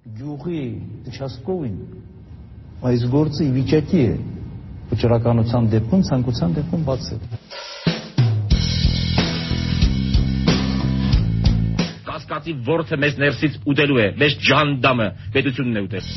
[0.00, 0.60] Գյուղի
[1.12, 1.74] Չասկովին
[2.88, 4.12] այս գործը ի վիճակի է
[4.92, 7.20] վճռականության դեպքում, ցանկության դեպքում բացել։
[12.08, 16.08] Կասկածի ворթը մեզ ներսից ուտելու է, մեզ ջանդամը պետությունն է ուտել։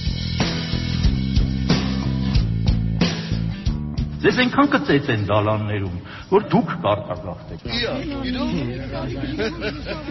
[4.24, 6.00] Ձեզ այնքան կծեծ են դալաններում,
[6.32, 7.60] որ դուք կարտագաղթեք։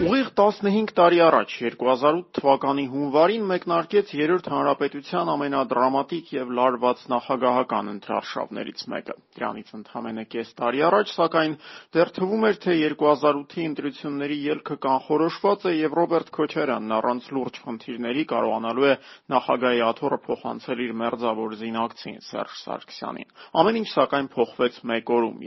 [0.03, 8.85] Ուղիղ 15 տարի առաջ 2008 թվականի հունվարին մեկնարկեց Երրորդ հանրապետության ամենադրամատիկ եւ լարված նախագահական ընտրարշավներից
[8.93, 11.53] մեկը։ Դրանից ընդամենը կես տարի առաջ, սակայն
[11.97, 18.23] դեռ թվում էր, թե 2008-ի ընտրությունների ելքը կանխորոշված է եւ Ռոբերտ Քոչարյանն առանց լուրջ խնդիրների
[18.33, 18.95] կարողանալու է
[19.33, 23.29] նախագահի աթոռը փոխանցել իր մերձավոր զինակցին Սերժ Սարգսյանին։
[23.63, 25.37] Ամեն ինչ սակայն փոխվեց մեկ օրում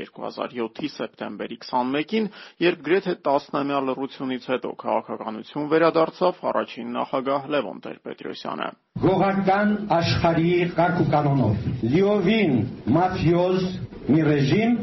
[0.57, 2.29] 2007-ի սեպտեմբերի 21-ին,
[2.65, 8.69] երբ գրեթե 10-ամյա լռությունից հետո քաղաքականություն վերադարձավ առաջին նախագահ Լևոն Տեր-Պետրոսյանը։
[9.07, 12.59] Գողական աշխարհի կարգ ու կանոնով լիովին
[12.97, 13.67] մաֆիոզ
[14.07, 14.77] մի ռեժիմ,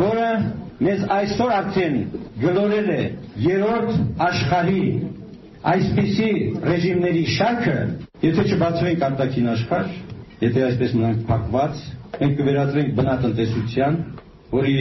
[0.00, 0.30] որը
[0.80, 1.96] մեզ այսօր արդեն
[2.40, 3.00] գլորել է
[3.44, 3.96] երրորդ
[4.30, 4.84] աշխարհի
[5.70, 6.28] այսպիսի
[6.64, 7.74] ռեժիմների շարքը,
[8.24, 9.90] եթե չբացվենք արտաքին աշխարհ,
[10.40, 11.82] եթե այսպես մնանք փակված,
[12.20, 13.98] մենք կվերածվենք բնատնտեսության,
[14.54, 14.76] որի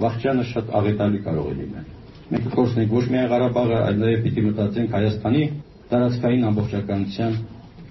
[0.00, 1.88] վախճանը շատ աղետալի կարող է լինել։
[2.30, 5.42] Մենք կկորցնենք ոչ միայն Ղարաբաղը, այլ նաև պիտի մտածենք Հայաստանի
[5.90, 7.38] տարածքային ամբողջականության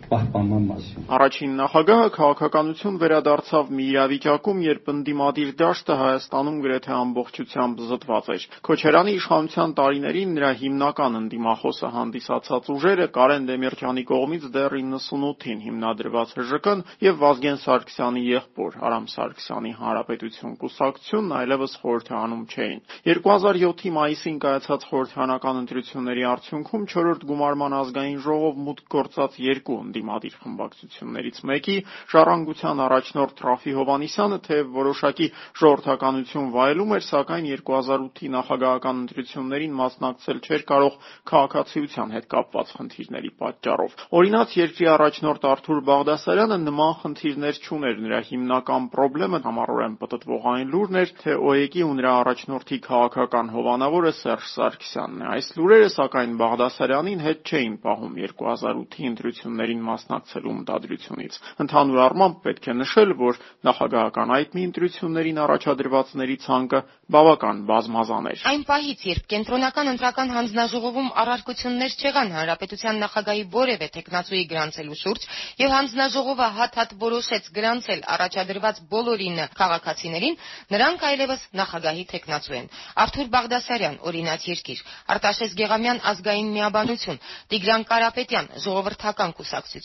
[0.10, 8.30] պահպանման մասին։ Առաջին նախագահը քաղաքականություն վերադարձավ մի իրավիճակում, երբ ընդդիմադիր դաշտը Հայաստանում գրեթե ամբողջությամբ զտված
[8.36, 16.34] էր։ Քոչարյանի իշխանության տարիներին նրա հիմնական ընդդիմախոսը հանդիսացած ուժերը Կարեն Դեմիրճյանի կողմից դեռ 98-ին հիմնադրված
[16.40, 24.88] ՀԺԿ-ն եւ Վազգեն Սարգսյանի եղբոր Արամ Սարգսյանի Հանրապետություն կուսակցությունն այլևս խորհրդանում չէին։ 2007-ի մայիսին կայացած
[24.90, 31.78] խորհրդանական ընտրությունների արդյունքում 4-րդ գումարման ազգային ժողով մուտք գործած երկու ընդդիմադիր խմբակցություններից մեկի
[32.14, 35.28] Ժառանգության առաջնորդ Ռաֆի Հովանիսյանը թեև որոշակի
[35.60, 40.98] ժողովրդականություն վայելում էր, սակայն 2008-ի նախագահական ընտրություններին մասնակցել չէր կարող
[41.30, 48.84] քաղաքացիության հետ կապված խնդիրների պատճառով։ Օրինաց երկրի առաջնորդ Արթուր Բաղդասարյանը նման խնդիրներ չուներ, նրա հիմնական
[49.20, 55.20] խնդրեմը համառորեն պտտվող այն լուրն էր, թե ՕԵԿ-ի ու նրա առաջնորդի քաղաքական հովանավորը Սերժ Սարգսյանն
[55.20, 62.70] է։ Այս լուրերը սակայն Բաղդասարյանին հետ չէին պահում 2008-ի ընտրություններին մասնակցելու մտադրությունից։ Ընդհանուր առմամբ պետք
[62.70, 66.80] է նշել, որ նախագահական այդ մի ընտրություններին առաջադրվածների ցանկը
[67.10, 74.44] բավական բազմազան էր։ Այն պահից, երբ կենտրոնական ընտրական հանձնաժողովում առարկություններ չեղան հանրապետության նախագահի որևէ տեխնացուի
[74.52, 75.26] գրանցելու շուրջ,
[75.64, 80.38] եւ հանձնաժողովը հատ-հատ որոշեց գրանցել առաջադրված բոլորին քաղաքացիներին,
[80.70, 82.70] նրանք այլևս նախագահի տեխնացու են։
[83.00, 84.80] Արթուր Բաղդասարյան, օրինաց երկիր,
[85.10, 89.79] Արտաշես Գեղամյան ազգային միաբանություն, Տիգրան Կարապետյան, ժողովրդական կուսակցություն,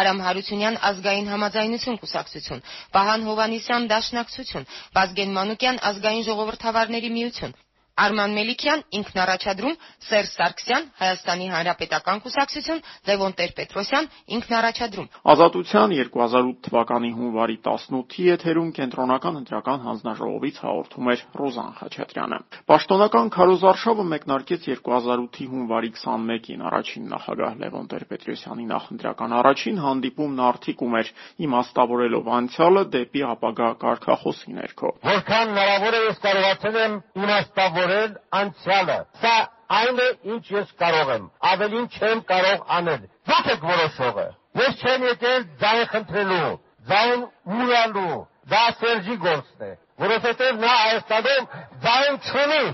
[0.00, 2.64] Արամ Հարությունյան ազգային համաձայնություն կուսակցություն,
[2.96, 4.68] Վահան Հովանիսյան դաշնակցություն,
[4.98, 7.56] Վազգեն Մանուկյան ազգային ժողովրդավարների միություն,
[7.94, 17.56] Արման Մելիքյան ինքնառաջադրում, Սերժ Սարգսյան Հայաստանի Հանրապետական կուսակցություն, Լևոն Տեր-Պետրոսյան ինքնառաջադրում։ Ազատության 2008 թվականի հունվարի
[17.62, 22.38] 18-ի եթերում կենտրոնական ընտրական հանձնաժողովից հաղորդում էր Ռոզան Խաչատրյանը։
[22.74, 31.14] Պաշտոնական քարոզարշավը մեկնարկեց 2008-ի հունվարի 21-ին առաջին նախագահ Լևոն Տեր-Պետրոսյանի նախընտրական առաջին հանդիպումն արդիկում էր
[31.46, 36.94] իմաստավորելով անցյալը դեպի ապագա կարգախոսի ներքո։ Որքան հնարավոր է ես կարողացել եմ
[37.24, 39.34] իմաստավոր որել անցյալը։ Սա
[39.78, 44.26] այն է, ինչ ես կարող եմ։ Ավելին չեմ կարող անել։ Դուք եք որոշողը։
[44.60, 46.54] Ես չեմ եկել ձայն խնդրելու,
[46.90, 48.18] ձայն մուրալու։
[48.54, 49.70] Դա Սերժի գործն է,
[50.04, 51.46] որովհետև նա Հայաստանում
[51.84, 52.64] ձայն չունի։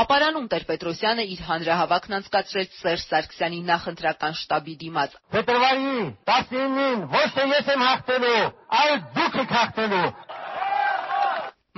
[0.00, 5.88] Ապարանում Տեր-Պետրոսյանը իր հանրահավաքն անցկացրեց Սերժ Սարգսյանի նախընտրական շտաբի դիմաց։ Փետրվարի
[6.30, 8.44] 19-ին ոչ թե ես եմ հաղթելու,
[8.82, 10.04] այլ դուք եք հաղթելու։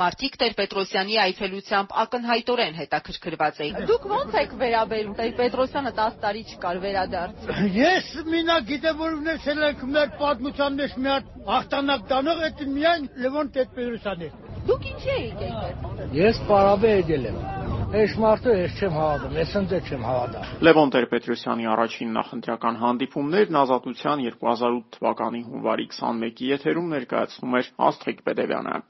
[0.03, 7.51] Մարդիկ Տեր-Պետրոսյանի այցելությամբ ակնհայտորեն հետաքրքրված էին։ Դուք ո՞նց եք վերաբերում Տեր-Պետրոսյանը 10 տարի չկար վերադարձ։
[7.77, 13.09] Ես մինակ գիտեմ, որ ունեցել ենք մեր պատմության մեջ մի հատ հաղթանակ տանող, այդ միայն
[13.23, 14.31] Լևոն Տեր-Պետրոսյանն է։
[14.63, 17.39] Դուք ինչի եք եկել։ Ես պարաբե եկել եմ։
[17.93, 24.25] Այս մարդը ես չեմ հավատում, ես ընդ չեմ հավատա։ Լևոն Տեր-Պետրոսյանի առաջին նախընտրական հանդիպումներն Ազատության
[24.29, 28.81] 2008 թվականի հունվարի 21-ի եթերում ներկայացնում էր Աստղիկ Պետևյանը։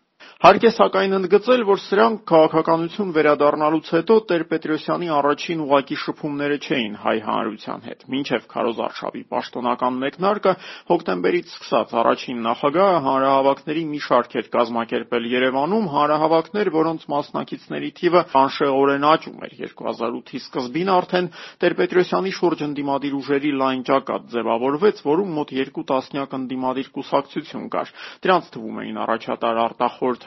[0.43, 7.15] Հարկ է սակայն ընդգծել, որ սրանք քաղաքականություն վերադառնալուց հետո Տեր-Պետրոսյանի առաջին ուղղակի շփումները չէին հայ
[7.27, 10.55] հանրության հետ։ Մինչև քարոզարշավի պաշտոնական մեկնարկը
[10.91, 19.07] հոկտեմբերից սկսած առաջին նախագահը հանրահավաքների մի շարք էր կազմակերպել Երևանում, հանրահավաքներ, որոնց մասնակիցների թիվը անշեղորեն
[19.13, 19.55] աճում էր.
[19.63, 21.31] 2008-ի սկզբին արդեն
[21.63, 27.95] Տեր-Պետրոսյանի շուրջ ընդդիմադիր ուժերի լայն ճակատ ձևավորվեց, որում մոտ երկու տասնյակ ընդդիմադիր կուսակցություն կար։
[28.27, 29.63] Դրանց թվում էին առաջատար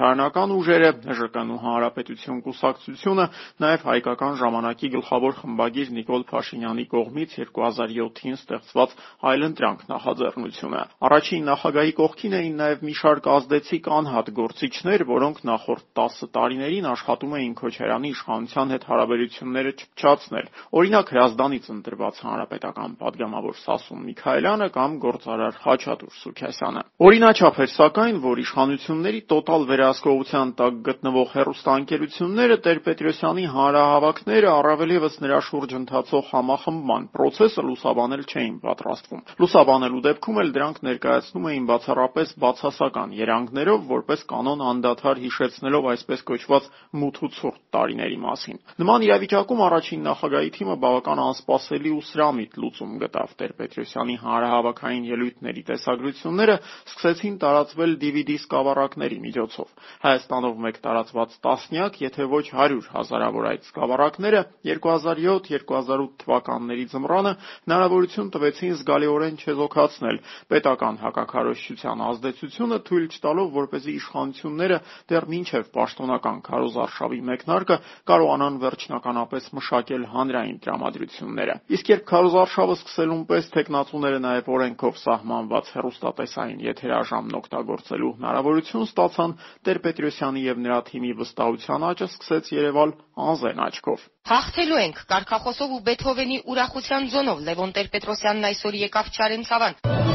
[0.05, 3.25] Խորհրդարանական ուժերը, ՀԺԿ-ն ու Հանրապետություն կուսակցությունը,
[3.57, 8.93] նաև Հայկական ժամանակի գլխավոր խմբագիր Նիկոլ Փաշինյանի կողմից 2007-ին ստեղծված
[9.25, 16.29] «Այլընտրանք» նախաձեռնությունը։ Առաջին նախագահի կողքին էին նաև մի շարք ազդեցիկ անհատ գործիչներ, որոնք նախորդ 10
[16.37, 24.69] տարիներին աշխատում էին Քոչարյանի իշխանության հետ հարաբերությունները չփչացնել։ Օրինակ Հրազդանից ընտրված հանրապետական падգամավոր Սասուն Միքայելյանը
[24.75, 32.55] կամ գործարար Խաչատուր Սուքյասյանը։ Օրինաչափ էր սակայն, որ իշխանությունների տոտալ վերա վերահսկողության տակ գտնվող հեռուստաընկերությունները
[32.65, 40.49] Տեր-Պետրոսյանի հանրահավաքները, առավել ևս նրա շուրջ ընթացող համախմբման պրոցեսը լուսաբանել չէին պատրաստվում։ Լուսաբանելու դեպքում էլ
[40.55, 46.69] դրանք ներկայացնում էին բացառապես բացասական երանգներով, որպես կանոն անդադար հիշեցնելով այսպես կոչված
[46.99, 52.93] մութ ու ցուրտ տարիների մասին։ Նման իրավիճակում առաջին նախագահի թիմը բավական անսպասելի ու սրամիտ լուծում
[53.05, 59.74] գտավ Տեր-Պետրոսյանի հանրահավաքային ելույթների տեսագրությունները սկսեցին տարածվել DVD սկավառակների միջոցով։
[60.05, 67.33] Հայաստանով մեկ տարածված տասնյակ, եթե ոչ 100 հազարավոր այդ սկավառակները 2007-2008 թվականների ձմռանը
[67.65, 70.19] հնարավորություն տվեցին զգալիորեն չեզոքացնել
[70.51, 74.77] պետական հակաքարոզչության ազդեցությունը, թույլ չտալով, որպեսզի իշխանությունները
[75.11, 77.77] դեռ մինչև պաշտոնական քարոզարշավի մեկնարկը
[78.09, 86.63] կարողանան վերջնականապես մշակել հանրային տրամադրությունները։ Իսկ երբ քարոզարշավը սկսելուն պես տեխնացուները նաև օրենքով սահմանված հեռուստատեսային
[86.65, 92.91] եթերաժամն օգտագործելու հնարավորություն ստացան, Տեր-Պետրոսյանի եւ նրա թիմի վստահության աճը սկսեց երևալ
[93.25, 100.05] անզեն աչքով։ Հաղթելու ենք Կարքախոսով ու Բեթհովենի ուրախության զոնով Լևոն Տեր-Պետրոսյանն այսօր եկավ Չարենցավան։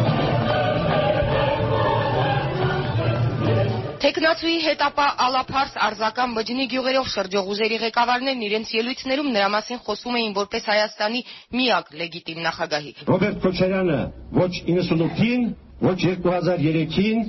[4.01, 10.17] Տեխնացուի հետ ապա Ալափարս Արձական բջնի գյուղերով շրջող ուժերի ղեկավարներն իրենց ելույթներում նրա մասին խոսում
[10.21, 11.21] էին որպես Հայաստանի
[11.59, 13.99] միակ լեգիտիմ նախագահի։ Ռոբերտ Քոչարյանը
[14.41, 15.45] ոչ 98-ին,
[15.85, 17.21] ոչ 2003-ին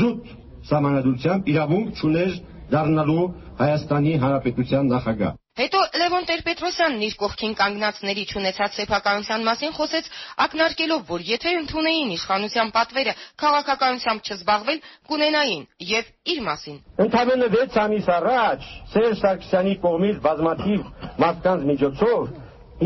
[0.00, 0.34] զուտ
[0.70, 2.36] սահմանադրությամբ իրավունք չուներ
[2.76, 3.26] դառնալու
[3.56, 10.10] Հայաստանի Հանրապետության նախագահ։ Հետո Լևոն Տեր-Պետրոսյանն իր կողքին կանգնածների ճանաչած սեփականության մասին խոսեց,
[10.44, 16.76] ակնարկելով, որ եթե ընդունեին իշխանության պատվերը քաղաքականությամբ չզբաղվել, կունենային եւ իր մասին։
[17.06, 20.84] Ընդամենը 6 ամիս առաջ Սերժ Սարգսյանի կողմից բազմաթիվ
[21.24, 22.20] մարդկանց միջոցով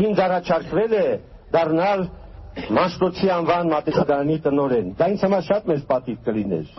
[0.07, 1.05] ինձ առաջարկվել է
[1.51, 2.07] դառնալ
[2.51, 6.73] Մաշտոցի անվան մատեսադարանի տնորեն։ Դա ինձ համար շատ մեծ պատիվ կլիներ,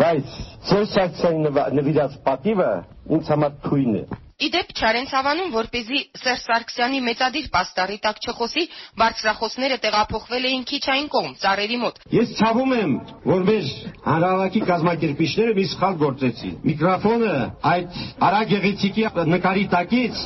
[0.00, 0.38] բայց
[0.70, 2.70] Սերժ Սարգսյանի նվիրած պատիվը
[3.18, 4.04] ինձ համար թույն է։
[4.38, 8.62] Իդեպ Չարենցավանում, որպեսզի Սերժ Սարգսյանի մեծադիր պաստառի տակ չխոսի,
[9.00, 12.92] բարձրախոսները տեղափոխվել էին քիչ այն կողմ, ծառերի մոտ։ Ես ցավում եմ,
[13.26, 13.72] որ մեր
[14.06, 17.34] հանրահավաքի կազմակերպիչները մի սխալ գործեցին։ Միկրոֆոնը
[17.72, 17.98] այդ
[18.28, 20.22] Արա Գեղեցիկի նկարի տակից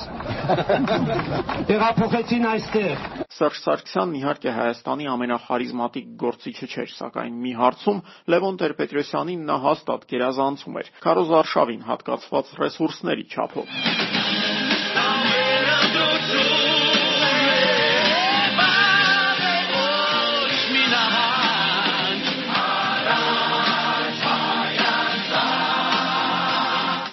[1.72, 8.02] տեղափոխեցին այստեղ։ Սերժ Սարգսյանն իհարկե Հայաստանի ամենախարիզմատիկ գործիչը չէր, սակայն մի հարցում
[8.34, 14.01] Լևոն Տեր-Պետրոսյանին նա հաստատ գերազանցում էր՝ քարոզարշավին հատկացված ռեսուրսների չափով։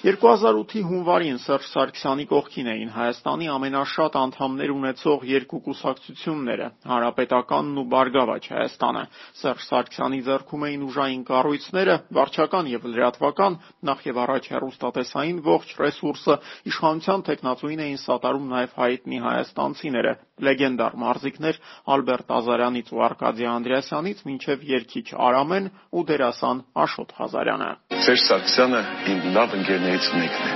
[0.00, 8.48] 2008-ի հունվարին Սերժ Սարգսյանի կողքին էին Հայաստանի ամենաշատ անդամներ ունեցող երկու կուսակցությունները՝ Հանրապետականն ու Բարգավաճ
[8.54, 9.02] Հայաստանը։
[9.42, 13.58] Սերժ Սարգսյանի ձեռքում էին ուժային կառույցները, վարչական եւ լրատվական,
[13.90, 16.38] նախ եւ առաջ հեռուստատեսային ողջ ռեսուրսը,
[16.72, 20.12] իշխանության տեխնացուին էին սատարում նաեւ հայտնի հայաստանցիները,
[20.48, 21.60] լեգենդար մարզիկներ
[21.92, 28.78] Ալբերտ Ազարյանից ու Արկադիյ Անդրեասյանից մինչև երգիչ Արամեն ու դերասան Աշոտ Ղազարյանը։ Սերժ Սարգսյանը
[29.12, 30.52] իմ լավ ընկերներից մեկն է։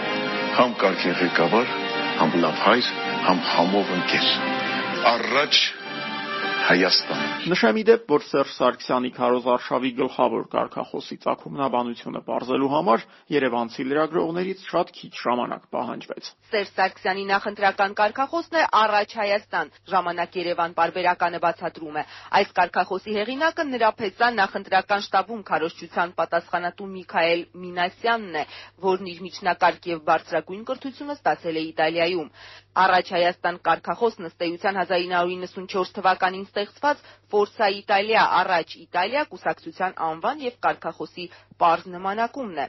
[0.56, 1.72] Համ կարգի ղեկավար,
[2.20, 2.86] համ լավ հայր,
[3.26, 4.28] համ համով ընկեր։
[5.10, 5.58] Առաջ
[6.64, 13.02] Հայաստան։ Նշեմ իդեպ, որ Սերժ Սարգսյանի քարոզարշավի գլխավոր կարգախոսի ցակումնաբանությունը բարձելու համար
[13.34, 20.76] Երևանցի լրագրողներից շատ քիչ ժամանակ պահանջվեց։ Սերժ Սարգսյանի նախընտրական կարգախոսն է «Առաջ Հայաստան» ժամանակ Երևան
[20.80, 22.06] պարբերականը բացատրում է։
[22.40, 28.48] Այս կարգախոսի հեղինակը նրա փեսան նախընտրական շտաբում քարոզչության պատասխանատու Միքայել Մինասյանն է,
[28.88, 32.32] որն իր միջնակարգ եւ բարձրագույն կրթությունը ստացել է Իտալիայում։
[32.82, 37.04] «Առաջ Հայաստան» կարգախոսն ըստ էության 1994 թվականին ստեղծված
[37.34, 41.26] «Ֆորսա Իտալիա» առաջ Իտալիա կուսակցության անվան եւ կարգախոսի
[41.64, 42.66] պարզ նմանակումն է։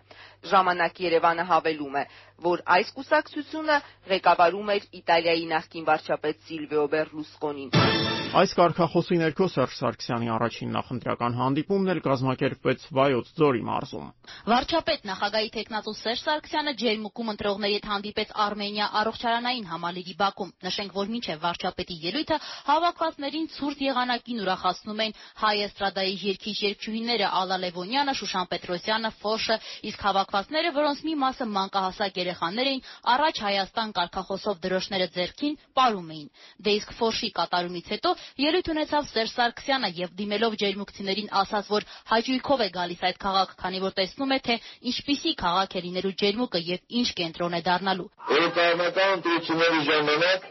[0.54, 2.06] Ժամանակ Երևանը հավելում է,
[2.50, 3.80] որ այս կուսակցությունը
[4.14, 11.92] ղեկավարում էր Իտալիայի նախկին վարչապետ Սիլվիո Բերլուսկոնին։ Այս կարգախոսի ներքո Սերժ Սարգսյանի առաջին նախընտրական հանդիպումն
[11.94, 14.10] էլ կազմակերպվեց Վայոց ձորի մարզում։
[14.52, 21.14] Վարչապետ նախագահի տեխնատու Սերժ Սարգսյանը ջերմուկում ընտրողների հետ հանդիպեց Արմենիա առողջարանային համալիրի բակում։ Նշենք, որ
[21.16, 22.38] մինչև վարչապետի ելույթը
[22.76, 25.16] հավաքվածներին ցուրտ եղանակին ուրախացնում են
[25.46, 29.60] հայ էստրադայի երգիչ երգչուհիները Ալա Լևոնյանը, Շուշան Պետրոսյանը, Ֆոշը,
[29.96, 36.30] իսկ հավաքվածները, որոնց մի մասը մանկահասակ երեխաներ էին, առաջ Հայաստան կարգախոսով դրոշները ձեռքին պարում էին։
[36.66, 38.16] Դե իսկ Ֆոշի կատարումից հետո
[38.46, 43.82] ելույթ ունեցավ Սերժ Սարգսյանը եւ դիմելով ջերմուկցիներին ասաց, որ հաճույքով է գալիս այդ քաղաք, քանի
[43.86, 44.56] որ տեսնում է, թե
[44.92, 50.48] ինչպիսի քաղաք է լինելու ջերմուկը եւ ինչ կենտրոն է դառնալու։ Էլեկտրոնական ընտրությունների ժամանակ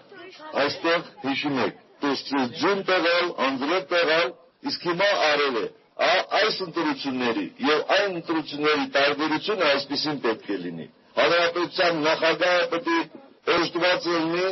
[0.64, 4.28] այստեղ հիշում եք, տեսցից ջուն տեղալ, անձրև տեղալ,
[4.70, 10.86] իսկ հիմա արել է այս ընտրությունների եւ այն ընտրությունների տարբերությունը այսպեսին պետք է լինի։
[11.18, 14.48] Հանրապետության նախագահը պետք է օժտված լինի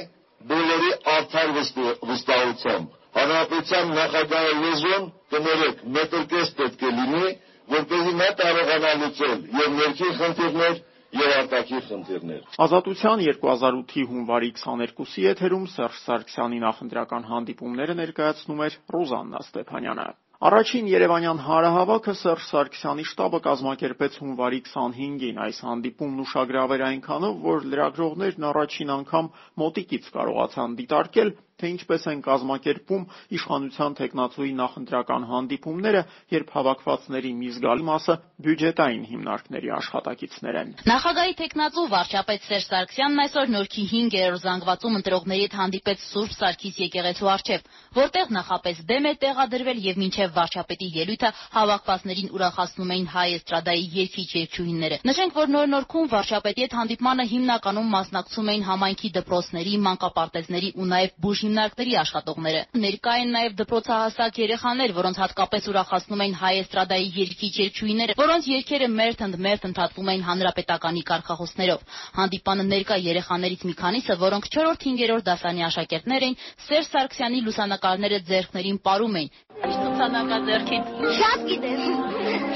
[0.52, 7.26] բոլորի արդար վստահությամբ։ Հանրապետության նախագահի լեզուն կներեք մետրկես պետք է լինի,
[7.74, 10.80] որպեսզի նա կարողանա լուծել եւ ներքին խնդիրներ
[11.12, 19.42] եւ արտաքին խնդիրներ։ Ազատության 2008-ի հունվարի 22-ի եթերում Սերժ Սարգսյանի նախընտրական հանդիպումները ներկայացնում էր Ռուզաննա
[19.46, 20.06] Ստեփանյանը։
[20.42, 27.68] Առաջին Երևանյան հանրահավաքը Սերժ Սարգսյանի շտաբը կազմակերպեց հունվարի 25-ին։ Այս հանդիպումն ուշագրավ էր այնքանով, որ
[27.72, 29.28] լրագրողներն առաջին անգամ
[29.62, 31.30] մոտիկից կարողացան դիտարկել,
[31.62, 33.04] թե ինչպես են կազմակերպվում
[33.38, 36.02] իշխանության տեխնացուի նախընտրական հանդիպումները,
[36.34, 43.52] երբ հավաքվածների մի զգալի մասը բյուջետային հիմնարկների աշխատակիցներ են։ Նախագահի տեխնացու վարչապետ Սերժ Սարգսյանն այսօր
[43.52, 47.68] Նորքի 5-րդ զանգվածում ընտրողների հետ հանդիպեց Սուրբ Սարգիս եկեղեցու առջև,
[48.02, 54.28] որտեղ նախապես բեմ է տեղադրվել եւ մինչեւ վարչապետի ելույթը հավաքվածներին ուրախացնում էին հայ էստրադայի երգիչ
[54.42, 60.88] երգչուհիները։ Նշենք, որ նոր Նորքում վարչապետի հետ հանդիպմանը հիմնականում մասնակցում էին համայնքի դպրոցների, մանկապարտեզների ու
[60.92, 67.06] նաեւ բուժ հիմնարկների աշխատողները։ Ներկա են նաև դպրոցահասակ երեխաներ, որոնց հատկապես ուրախացնում էին հայ էստրադայի
[67.18, 71.84] երգիչ երգչուհիները, որոնց երգերը մերթ-ընդ-մերթ ընդհատվում էին հանրապետականի կարգախոսներով։
[72.16, 76.36] Հանդիպանը ներկա երեխաներից մի քանիսը, որոնք 4-5-րդ դասարանի աշակերտներ էին,
[76.72, 79.30] Սերժ Սարգսյանի լուսանկարները ձեռքներին պարում էին։
[79.62, 80.82] Ինչ լուսանկար ձեռքին։
[81.20, 81.82] Շատ գիտես։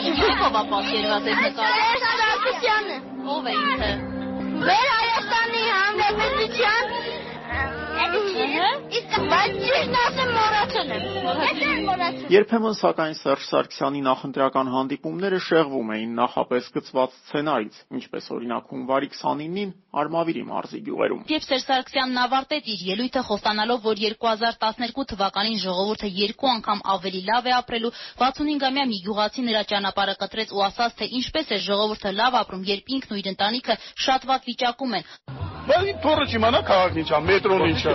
[0.06, 2.98] Ինչով է պատկերված այդ նկարը։ Սերժ Սարգսյանը։
[3.36, 3.92] Ո՞վ է ինքը։
[4.56, 7.15] Մեր Հայաստանի Հանրապետության
[9.46, 11.04] բայց ճիշտ ասեմ մոռացել եմ։
[11.46, 18.68] Եթե մոռացել։ Երբեմն սակայն Սերժ Սարգսյանի նախընտրական հանդիպումները շեղվում էին նախապես գծված սցենարից, ինչպես օրինակ
[18.74, 19.72] հունվարի 29-ին
[20.02, 26.52] Արմավիրի մարզի գյուղերում։ Երբ Սերժ Սարգսյանն ավարտեց իր ելույթը խոստանալով, որ 2012 թվականին ժողովուրդը երկու
[26.52, 31.56] անգամ ավելի լավ է ապրելու, 65-ամյա մի գյուղացի նրա ճանապարհը կտրեց ու ասաց, թե ինչպես
[31.56, 36.24] է ժողովուրդը լավ ապրում, երբ ինքն ու իր ընտանիքը շատ վատ վիճակում են։ Բայց թորը
[36.30, 37.94] չիմանա քաղաքն ինչա, մետրոն ինչա։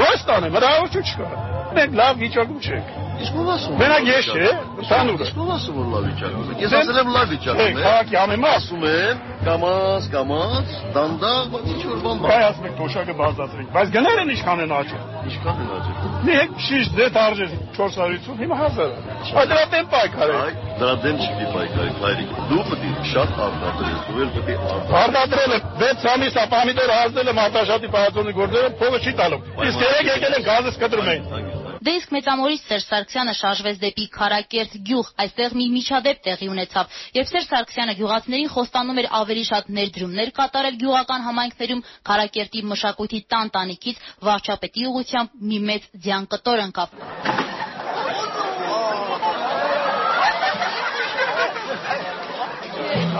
[0.00, 1.30] Ոչ տանեմ, հրավերություն չկա։
[1.78, 4.50] Մենք լավ վիճակում չենք։ Իսկ ով ասում։ Մենակ ես չէ,
[4.80, 8.16] ընդհանուր։ Իսկ ով ասում որ լավ վիճակում է։ Ես ասել եմ լավ վիճակում է։ Քաղաքի
[8.20, 13.70] ամենը ասում են կամած, կամած, դանդաղ, բայց ինչ որ բան։ Բայ ասում եք թոշակը բարձրացրեք։
[13.76, 17.46] Բայց գները ինչքան են աճել։ Ինչքան են աճել։ Մեկ շիշ դեթ արժե
[17.76, 20.42] 450, հիմա 1000 է։ Դրա դեմ պայքար է։
[20.80, 25.56] Դրա դեմ չի պայքարի, հայրիկ։ Դու պետք է շատ արտադրես, դու էլ պետք է արտադրել
[25.56, 30.12] եմ 6 ամիս է պամիդոր ազդել եմ արտաշատի պահածոնի գործերը, փողը չի տալու։ Իսկ երեք
[30.14, 35.54] եկել են գազս կտրում էին։ Դե իսկ մեծամորից Սերժ Սարգսյանը շարժվեց դեպի Քարակերտ գյուղ, այստեղ
[35.56, 41.24] մի միջադեպ տեղի ունեցավ։ Երբ Սերժ Սարգսյանը գյուղացիներին խոստանում էր ավելի շատ ներդրումներ կատարել գյուղական
[41.30, 46.88] համայնքներում, Քարակերտի մշակույթի տան տանիքից վարչապետի ուղությամբ մի մեծ ձյան կտոր ընկավ։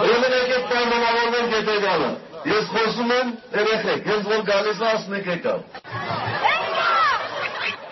[0.05, 2.13] Ուրեմն եկեք պայմանավորվենք հետեւյալը։
[2.51, 6.60] Ես խոսում եմ երեխեք, հենց որ գալիս է ասում եք եկավ։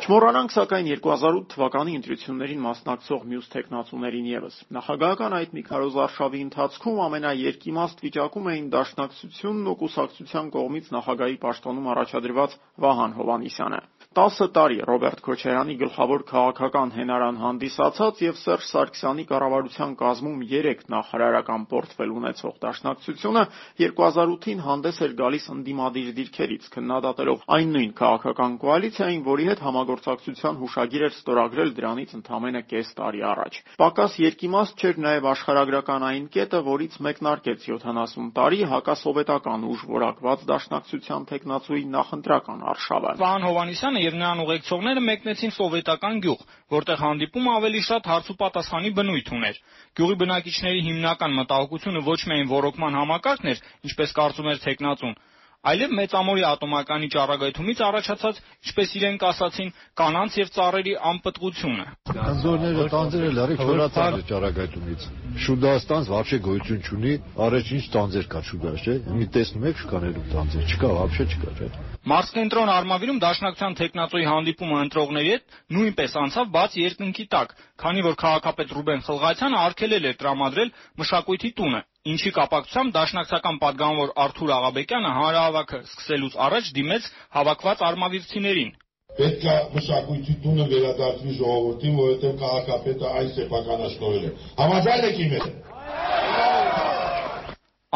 [0.08, 8.00] Չմոռանանք սակայն 2008 թվականի ընտրություններին մասնակցող մյուս տեխնացուներին եւս։ Նախագահական այդ մի քարոզարշավի ընթացքում ամենաերկիմաստ
[8.06, 12.56] վիճակում էին Դաշնակցությունն ու Կուսակցության կողմից նախագահի պաշտոնում առաջադրված
[12.88, 13.82] Վահան Հովանիսյանը։
[14.18, 21.66] 10 տարի Ռոբերտ Քոչարյանի գլխավոր քաղաքական հենարան հանդիսացած եւ Սերժ Սարգսյանի կառավարության կազմում 3 նախարարական
[21.70, 23.44] պորտֆել ունեցող Դաշնակցությունը
[23.78, 31.06] 2008-ին հանդես էր գալիս ընդդիմադիր դիրքերից, քննադատելով այն նույն քաղաքական կոալիցիային, որի հետ համագործակցության հուշագիր
[31.06, 36.98] էր ստորագրել դրանից ընդամենը կես տարի առաջ։ Պակաս երկիմաստ չէր նաեւ աշխարհագրական այն կետը, որից
[37.06, 44.41] մեկնարկեց 70 տարի հակասովետական ուժ որակված Դաշնակցության տեխնացուի նախընտրական արշավը։ Վահան Հովանիսյանը Սարգսյանը եւ նրան
[44.43, 49.59] ուղեկցողները մեկնեցին սովետական գյուղ, որտեղ հանդիպումը ավելի շատ հարց ու պատասխանի բնույթ ուներ։
[49.99, 55.15] Գյուղի բնակիչների հիմնական մտահոգությունը ոչ միայն ռոռոկման համակարգն էր, ինչպես կարծում էր Թեկնածուն,
[55.63, 61.85] այլև Մեծամորի ատոմականի ճառագայթումից առաջացած, ինչպես իրենք ասացին, կանանց եւ ծառերի անպտղությունը։
[62.23, 65.07] Անձորները տանձերը լրիվ չորացան ճառագայթումից։
[65.43, 67.13] Շուդա ստանց вообще գոյություն չունի,
[67.47, 71.71] առաջ ինչ տանձեր կա շուդա, չէ՞։ Մի տեսնում եք շուկաներում տանձեր, չկա, вообще չկա, չէ՞։
[72.08, 77.50] Մարզկենտրոն Արմավիրում Դաշնակցության թեկնածուի հանդիպումը ընտրողների հետ նույնպես անցավ բաց երկնքի տակ,
[77.82, 80.70] քանի որ քաղաքապետ Ռուբեն Խլղացյանը արգելել էր տրամադրել
[81.02, 81.80] մշակույթի տունը,
[82.12, 88.70] ինչի կապակցությամբ դաշնակցական պատգամավոր Արթուր Աղաբեկյանը հանրահավաքը սկսելուց առաջ դիմեց հավաքված արմավիրցիներին։
[89.18, 94.30] Պետք է մշակույթի տունը վերադարձվի ժողովրդին, որովհետև քաղաքապետը այն սեփականաշնորհել է։
[94.62, 95.46] Համաձայն եք իմ հետ։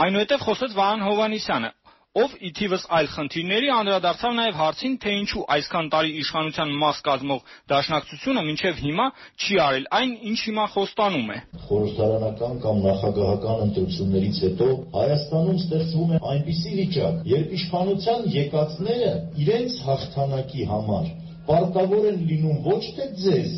[0.03, 1.71] Այնուհետև խոսեց Վահան Հովհաննիսյանը,
[2.13, 7.55] ով ի թիվս այլ խնդիրների անդրադարձավ նաև հարցին, թե ինչու այսքան տարի իշխանության մաս կազմող
[7.73, 9.07] Դաշնակցությունը մինչև հիմա
[9.41, 11.39] չի արել այն, ինչ հիմա խոստանում է։
[11.71, 19.13] Խորհրդարանական կամ նախագահական ընտրություններից հետո Հայաստանում ստեղծվում է այնպիսի վիճակ, երբ իշխանության եկածները
[19.47, 21.11] իրենց հաղթանակի համար
[21.49, 23.53] պարտավոր են լինում ոչ թե ձեզ,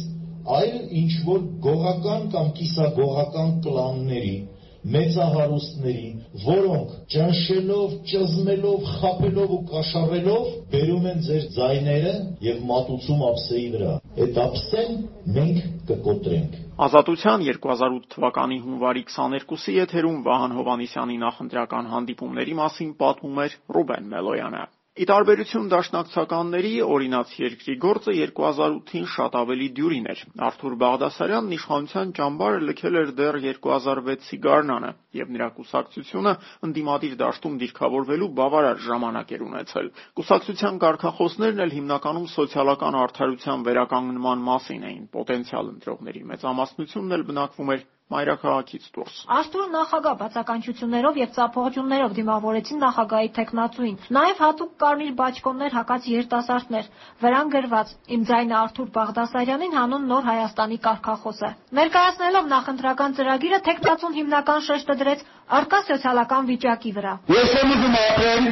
[0.63, 4.37] այլ ինչ որ գողական կամ կիսագողական կլանների
[4.85, 6.09] մեծահարուստների,
[6.45, 12.13] որոնք ճնշելով, ճզմելով, խաբելով ու կաշառելով բերում են ձեր ձայները
[12.49, 15.01] եւ մատուցում ափսեի վրա։ Այդ ափսեն
[15.39, 23.61] մենք կկոտրենք։ Ազատության 2008 թվականի հունվարի 22-ի եթերում Վահան Հովանիսյանի նախընտրական հանդիպումների մասին պատմում էր
[23.79, 24.65] Ռուբեն Մելոյանը։
[24.95, 32.61] Ի տարբերություն դաշնակցականների, օրինաց երկրի գործը 2008-ին շատ ավելի դյուրին էր։ Արթուր Բաղդասարյանն իշխանության ճամբարը
[32.69, 36.35] լքել էր դեռ 2006-ի գարնանը, եւ նրա կուսակցությունը
[36.69, 44.87] ընդդիմադիր դաշտում դիրքավորվելու բավարար ժամանակ էր ունեցել։ Կուսակցության կարգախոսներն էլ հիմնականում սոցիալական արդարության վերականգնման մասին
[44.95, 52.79] էին։ Պոտենցիալ ընտրողների մեծամասնությունն էլ բնակվում էր մայրաքաղաքից դուրս։ Արթուր նախագահ բացականչություններով եւ ծափողջուններով դիմավորեցին
[52.85, 56.91] նախագահի տեխնացուին։ Նաեւ հատուկ կարմիր բաճկոններ հակած երիտասարդներ։
[57.25, 57.95] Վրան գրված.
[58.15, 65.25] «Իմ ձայնը Արթուր Բաղդասարյանին հանուն նոր Հայաստանի կարգախոսը»։ Ներկայացնելով նախընտրական ծրագիրը տեխնացուն հիմնական շեշտը դրեց
[65.59, 68.45] արկա սոցիալական վիճակի վրա։ Ես եմ ուզում ապրել,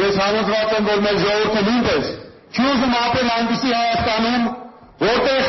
[0.00, 2.12] ես համոզված եմ, որ մեր ժողովուրդը նույնպես
[2.50, 4.44] չի ուզում ապրել այնպիսի Հայաստանում,
[5.00, 5.44] որտեղ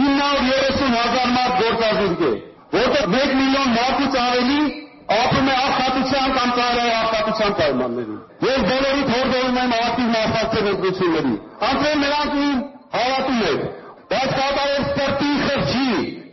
[0.00, 2.32] 930 հազար մարդ գործազուրկ է
[2.76, 4.60] որտեղ 1 միլիոն մարդուց ավելի
[5.10, 11.32] ապրում է աղքատության կամ ծառայ աղքատության պայմաններում։ Ես բոլորիդ հորդորում եմ ակտիվ մասնակցել ընտրությունների։
[11.70, 12.60] Անցել նրանք իմ
[12.94, 13.64] հավատում եք,
[14.12, 15.88] բայց կատարել սպրտի խրճի,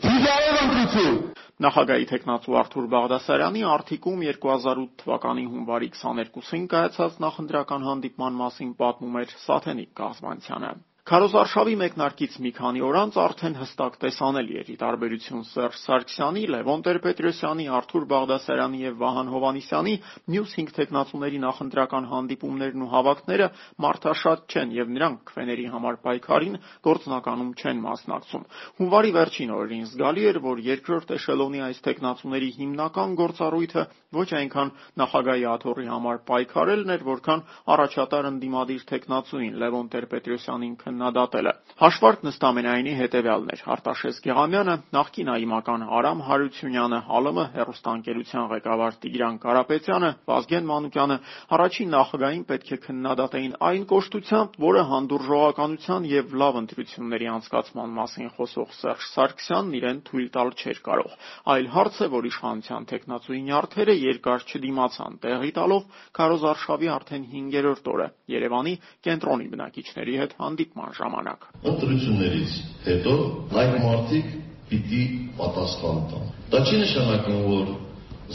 [0.05, 1.17] ճիգարով ընտրություն։
[1.65, 9.33] Նախագահի տեխնացու Արթուր Բաղդասարյանի արդիկում 2008 թվականի հունվարի 22-ին կայացած նախընտրական հանդիպման մասին պատմում էր
[9.47, 10.71] Սաթենիկ Գազմանցյանը։
[11.07, 16.81] Քարոզարշավի մեկնարկից մի քանի օր անց արդեն հստակ տեսանելի էր՝ ի տարբերություն Սերժ Սարգսյանի, Լևոն
[16.83, 19.93] Տեր-Պետրոսյանի, Արթուր Բաղդասարյանի եւ Վահան Հովանիսյանի
[20.35, 23.47] մյուս 5 տեխնացուների նախընտրական հանդիպումներն ու հավաքները
[23.87, 26.59] մարդաշատ չեն եւ նրանք քվեների համար պայքարին
[26.91, 28.43] գործնականում չեն մասնակցում։
[28.83, 35.47] Հունվարի վերջին օրերին զգալի էր, որ երկրորդ էշելոնի այս տեխնացուների հիմնական գործառույթը ոչ այնքան նախագահի
[35.55, 37.41] աթոռի համար պայքարելն էր, որքան
[37.75, 43.59] առաջատար ընդդիմադիր տեխնացուին Լևոն Տեր-Պետրոսյանին քննադատելը։ Հաշվարկն ըստ ամենայնի հետևյալն էր.
[43.73, 51.17] Արտաշես Գեղամյանը, նախկին այմական Արամ Հարությունյանը, ՀԱԼՄ հերոստանգերության ղեկավար Տիգրան Կարապետյանը, Վազգեն Մանուկյանը
[51.57, 58.69] առաջին նախագահին պետք է քննադատեին այն կոշտությամբ, որը հանդուրժողականության եւ լավ ընտրությունների անցկացման մասին խոսող
[58.77, 61.11] Սերժ Սարգսյանն իրեն թույլ տալ չէր կարող։
[61.53, 65.83] Այլ հարց է, որ իշխանության տեխնացուի նյարդերը երկար չդիմացան, տեղի տալով
[66.17, 68.07] քարոզարշավի արդեն 5-րդ օրը
[68.37, 68.73] Երևանի
[69.07, 72.51] կենտրոնի բնակիչների հետ հանդիպման հանդիպման ժամանակ։ Ընտրություններից
[72.87, 73.13] հետո
[73.59, 74.27] այդ մարդիկ
[74.69, 75.03] պիտի
[75.37, 77.65] պատասխան տան։ Դա չի նշանակում, որ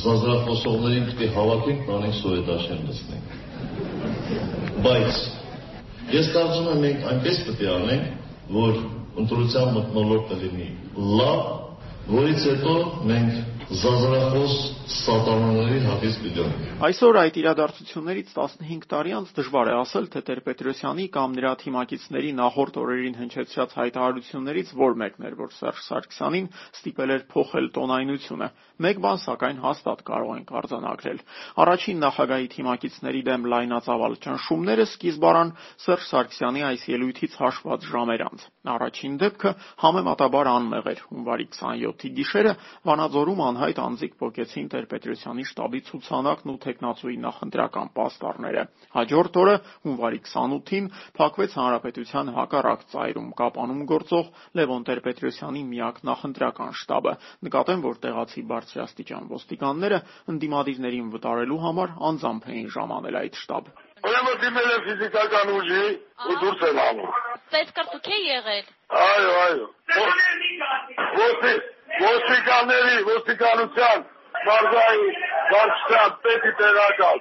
[0.03, 3.27] զազրախոսողներին պիտի հավաքենք, տանենք սովետաշեն լցնենք։
[4.87, 5.12] Բայց
[6.12, 8.05] ես կարծում եմ մենք այնպես պետք է անենք,
[8.53, 8.73] որ
[9.23, 10.71] ընտրության մտնոլորտը լինի
[11.21, 11.43] լավ,
[12.12, 12.75] որից հետո
[13.12, 13.33] մենք
[13.73, 14.55] զազրախոս
[14.93, 16.51] սատանաների հագից բիդոն։
[16.87, 22.79] Այսօր այդ իրադարձություններից 15 տարի անց դժվար է ասել, թե Տեր-Պետրոսյանի կամ նրա թիմակիցների նախորդ
[22.83, 28.49] օրերին հնչեցրած հայտարարություններից որ մեկն էր, որ Սերժ Սարգսյանին ստիպել էր փոխել տոնայնությունը։
[28.83, 31.19] Մեկ բան սակայն հաստատ կարող ենք արձանագրել։
[31.63, 35.53] Առաջին նախագահի թիմակիցների դեմ լայնածավալ ճնշումները սկիզբ առան
[35.87, 42.53] Սերժ Սարգսյանի այս ելույթից հաշված ժամեր անց։ Առաջին դեպքը համեմատաբար անմեղ էր։ Հունվարի 27-ի գիշերը
[42.91, 48.64] Վանաձորում անհայտ անձիկ փոկեցին Տեր-Պետրոսյանի շտաբի ցուցանակն ու տեխնացուի նախընտրական պաստառները։
[48.96, 49.55] Հաջորդ օրը
[49.87, 54.27] հունվարի 28-ին փակվեց Հանրապետության հակառակ ծայրում Կապանում գործող
[54.59, 57.14] Լևոն Տեր-Պետրոսյանի միակ նախընտրական շտաբը։
[57.46, 60.03] Նկատեմ, որ տեղացի բարձրաստիճան ոստիկանները
[60.35, 63.72] ընդդիմադիրներին վտարելու համար անձամբ էին ժամանել այդ շտաբ։
[64.03, 65.83] Ուրեմն դիմել է ֆիզիկական ուժի
[66.27, 67.12] ու դուրս են անում։
[67.53, 68.72] Պետքարտուք է եղել։
[69.03, 69.66] Այո, այո։
[71.20, 71.53] Ոստի
[72.00, 74.05] ոստիկանների ոստիկանության
[74.46, 75.09] մարզայի
[75.52, 77.18] վարչության պետի տեղակալ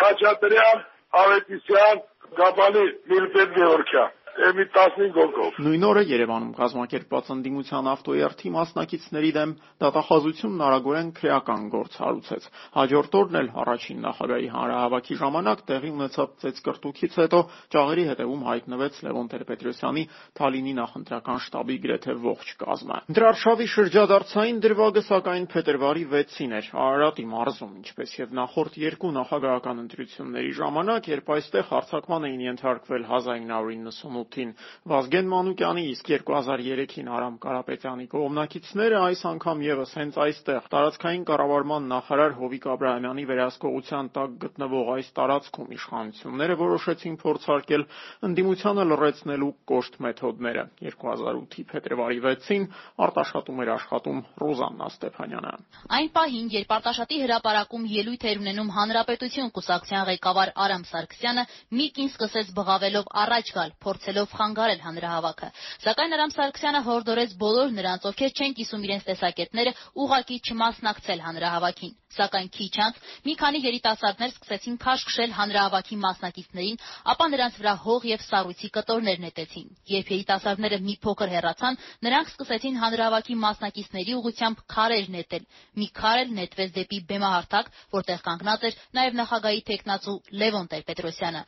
[0.00, 0.82] Խաչատրյան
[1.22, 2.02] Ավետիսյան
[2.40, 9.50] Գաբանի Միրպետ Գեորգյան մի 15 հոգով։ Նույն օրը Երևանում կազմակերպված ընդդիմության ավտոերթի մասնակիցների դեմ
[9.82, 17.18] դատախազությունն արագորեն քրեական գործ հարուցեց։ Հաջորդ օրն էլ առաջին նախագահի հանրահավաքի ժամանակ տեղի ունեցավ ծեծկրտուքից
[17.22, 17.40] հետո
[17.76, 25.46] ճաղերի հետևում հայտնվեց Լևոն Տեր-Պետրոսյանի Թալինի նախընտրական շտաբի գրեթե ողջ կազմը։ Դրարշավի շրջադարձային դրվագը սակայն
[25.52, 32.26] փետրվարի 6-ին էր Արարատի մարզում, ինչպես եւ նախորդ երկու նախագահական ընտրությունների ժամանակ, երբ այստեղ հարձակման
[32.32, 34.52] էին ենթարկվել 1998 2008-ին
[34.92, 42.36] Վազգեն Մանուկյանի, իսկ 2003-ին Արամ Կարապետյանի կողմնակիցները այս անգամ եւս հենց այստեղ տարածքային կառավարման նախարար
[42.38, 47.84] Հովիկ Աբրահամյանի վերահսկողության տակ գտնվող այս տարածքում իշխանությունները որոշեցին փորձարկել
[48.28, 52.66] ընդդիմությանը լրացնելու կոշտ մեթոդները։ 2008-ի փետրվարի 6-ին
[53.06, 55.52] Արտաշատում էր աշխատում Ռոզաննա Ստեփանյանը։
[55.92, 61.44] Այն պահին, երբ Արտաշատի հրապարակում ելույթ էր ունենում Հանրապետություն կուսակցության ղեկավար Արամ Սարգսյանը,
[61.78, 65.48] մի կին սկսեց բղավելով առաջ գալ, փորձել փորձելով խանգարել հանրահավաքը։
[65.84, 72.48] Սակայն Արամ Սարգսյանը հորդորեց բոլոր նրանց, ովքեր չեն կիսում իրենց տեսակետները, ուղակի չմասնակցել հանրահավաքին սակայն
[72.52, 76.80] քիչ անց մի քանի երիտասարդներ սկսեցին քաշքշել հանրահավաքի մասնակիցներին,
[77.12, 82.76] ապա նրանց վրա հող եւ սառույցի կտորներ նետեցին։ Երբ երիտասարդները մի փոքր հեռացան, նրանք սկսեցին
[82.82, 85.46] հանրահավաքի մասնակիցների ուղությամբ քարեր նետել։
[85.82, 91.42] Մի քար էլ նետվեց դեպի բեմահարթակ, որտեղ կանգնած էր նաեւ նախագահի տեխնացու Լևոն Տեր-Պետրոսյանը։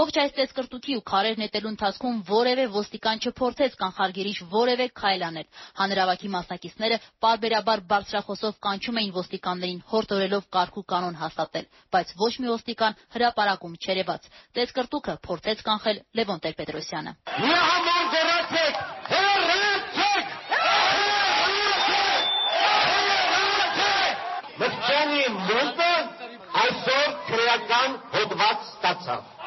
[0.00, 5.48] Ողջ այս տեսկրտուքի ու քարեր նետելու ընթացքում որևէ ոստիկան չփորձեց կանխարգելիչ որևէ քայլ անել։
[5.80, 12.30] Հանրահավաքի մասնակիցները պարբերաբար բարձրախոսով կանչում էին ոստիկաններին հոր հորդորելով կարգ ու կանոն հաստատել, բայց ոչ
[12.42, 17.12] մի ոստիկան հրապարակում չերևաց։ Տեսկրտուքը փորձեց կանխել Լևոն Տեր-Պետրոսյանը։
[17.44, 20.26] Մի համար դրացեք, հրացեք։
[24.60, 25.92] Մտքանի մոդը
[26.64, 29.39] այսօր քրեական հոդված ստացավ։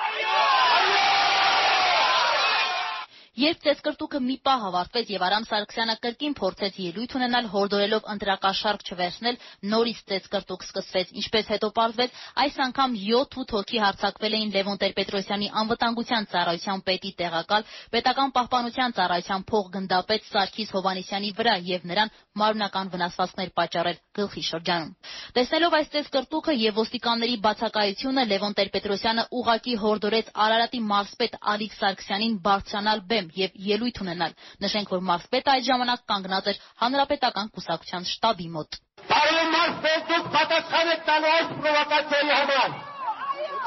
[3.33, 9.39] Երբ տեսկրտուքը մի պահ հավարտվեց եւ Արամ Սարգսյանը կրկին փորձեց ելույթ ունենալ, հորդորելով ընտրակաշարք չվերցնել,
[9.73, 16.27] նորից տեսկրտուք սկսվեց, ինչպես հետո պարզվեց, այս անգամ 7-8 հոգի հարձակվել էին Լևոն Տեր-Պետրոսյանի անվտանգության
[16.29, 17.65] ծառայության պետի տեղակալ,
[17.97, 24.93] պետական պահպանության ծառայության փոխգնդապետ Սարգիս Հովանեսյանի վրա եւ նրան մարմնական վնասվածքներ պատճառել գլխի շրջանում։
[25.33, 33.05] Տեսնելով այս տեսկրտուքը եւ ոստիկանների բացակայությունը Լևոն Տեր-Պետրոսյանը ուղակի հորդորեց Արարատի մարզպետ Ալիկ Սարգսյանին բարձրանալ
[33.13, 34.33] բեմ եւ ելույթ ունենալ։
[34.63, 38.79] Նշենք, որ մարզպետը այդ ժամանակ կանգնած էր հանրապետական կուսակցության շտաբի մոտ։
[39.13, 42.75] Պարոն մարզպետ, դուք պատասխան եք տալու այս պրովոկացիայի համար։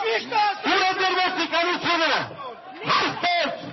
[0.03, 2.21] Ճիշտ է։ Ուր է ձեր ոստիկանությունը։
[2.87, 3.67] Մարզպետ։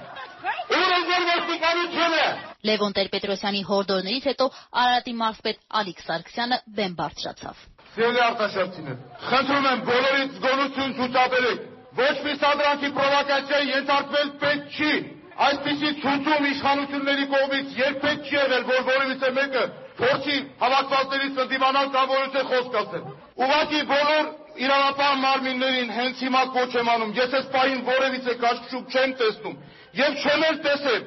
[0.77, 2.25] Ուր է ձեր ոստիկանությունը։
[2.67, 4.45] Լևոն Տեր-Պետրոսյանի հորդորներից հետո
[4.83, 11.65] Արարատի մարզպետ Ալիկ Սարգսյանը բեմ բարձրացավ։ Սիրելի արտաշատցիներ, խնդրում եմ բոլորից գոնություն ցուցաբերեք։
[11.99, 14.93] Ոչ մի սադրանքի պրովոկացիայի ենթարկվել պետք չի։
[15.33, 19.63] Այսպիսի ցույցում իշխանությունների կողմից երբեք չի եղել, որ որևիցե մեկը
[20.01, 23.07] փորձի հավաքվածներից ընդդիմանալ կամ որևիցե խոսք ասել։
[23.43, 24.29] Ուղղակի բոլոր
[24.65, 29.57] իրավապահ մարմիններին հենց հիմա կոչ եմ անում։ Ես այս պահին որևիցե կաշկշուկ չեմ տեսնում
[30.03, 31.01] եւ չեմ էլ տեսել։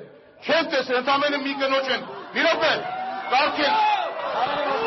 [0.46, 2.74] Չեմ տեսել, ընդամենը մի կնոջ են։ Մի րոպե,
[3.36, 4.85] կարգել։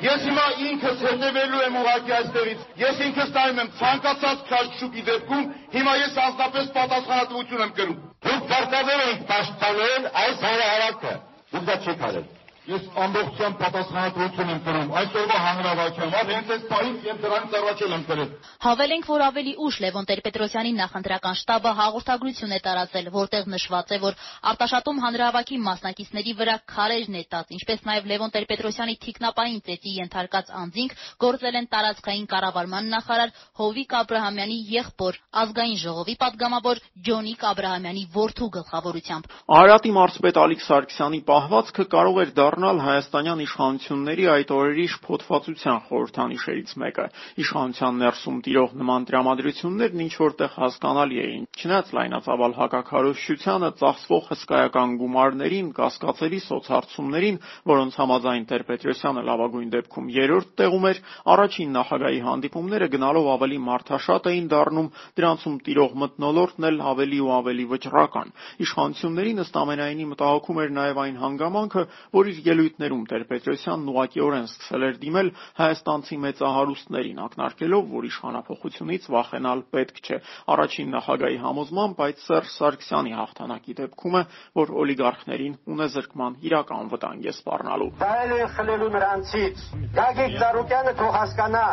[0.00, 5.44] Ես հիմա ինքս հետևելու եմ ուղղակի այստեղից։ Ես ինքս տայում եմ ցանկացած քաշշուկի դեպքում,
[5.76, 7.96] հիմա ես անձնապես պատասխանատվություն եմ կրում։
[8.28, 11.16] Դուք պարտավոր եք պաշտպանել այս հանրահավաքը։
[11.52, 12.39] Դուք դա չեք արել
[12.70, 18.30] ես ամբողջությամբ պատասխանատվություն եմ կրում։ Այսօրվա հանրավաճառում հենց այս պահից եւ դրանից առաջել եմ կրել։
[18.64, 24.14] Հավելենք, որ ավելի ուշ Լևոն Տեր-Պետրոսյանի նախընտրական շտաբը հաղորդագրություն է տարածել, որտեղ նշված է, որ
[24.50, 30.92] արտաշատում հանրահավաքի մասնակիցների վրա քարերն է տած, ինչպես նաեւ Լևոն Տեր-Պետրոսյանի թիկնապային ծեծի ենթարկած անձինք
[31.24, 37.60] գործել են տարածքային կառավարման նախարար Հովիկ Աբ รา համյանի եղբոր ազգային ժողովի падգամավոր Ջոնիկ Աբ
[37.64, 39.24] รา համյանի որդու գլխավորությամբ։
[39.60, 46.72] Արարատի մարզպետ Ալիք Սարգսյանի պահվածքը կարող էր դառնալ դառնալ հայաստանյան իշխանությունների այդ օրերի շփոթվածության խորհրդանիշերից
[46.82, 47.04] մեկը։
[47.40, 55.70] Իշխանության ներսում տիրող նման տրամադրություններն ինչ որտեղ հասկանալի էին։ Չնայած լայնածավալ հակակարողությունությանը, ծախսվող հսկայական գումարներին,
[55.80, 63.58] կասկածելի սոցհարցումներին, որոնց համաձայն Տեր-Պետրոսյանը լավագույն դեպքում երրորդ տեղում էր, առաջին նախագահի հանդիպումները գնալով ավելի
[63.70, 70.60] մարդաշատ էին դառնում, դրանցում տիրող մթնոլորտն էլ ավելի ու ավելի վճռական։ Իշխանություններին ըստ ամենայնի մտահոգում
[70.60, 71.84] էր նաև այն հանգամանքը,
[72.20, 75.28] որ իր ելույթներում Տեր-Պետրոսյանն ուղղակիորեն սկսել էր դիմել
[75.60, 80.18] հայաստանցի մեծահարուստներին, ակնարկելով, որ իշխանափոխությունից վախենալ պետք չէ։
[80.54, 84.22] Առաջին նախագահի համոզմամբ այդ Սերժ Սարգսյանի հաղթանակի դեպքում է,
[84.60, 89.64] որ օլիգարխներին ունեզրկման իրական վտանգ է սպառնալու։ Դա էլ է խլելու նրանցից։
[90.00, 91.66] Գագիկ Ծառուկյանը թող հասկանա,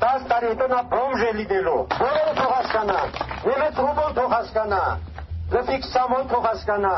[0.00, 3.18] 10 տարի հետո նա բոմժ է լինելու։ Բոլորը թող հասկանան։
[3.50, 4.84] Նեմեծ Ռուբոն թող հասկանա։
[5.50, 6.94] Լեփիկ Սամոն թող հասկանա։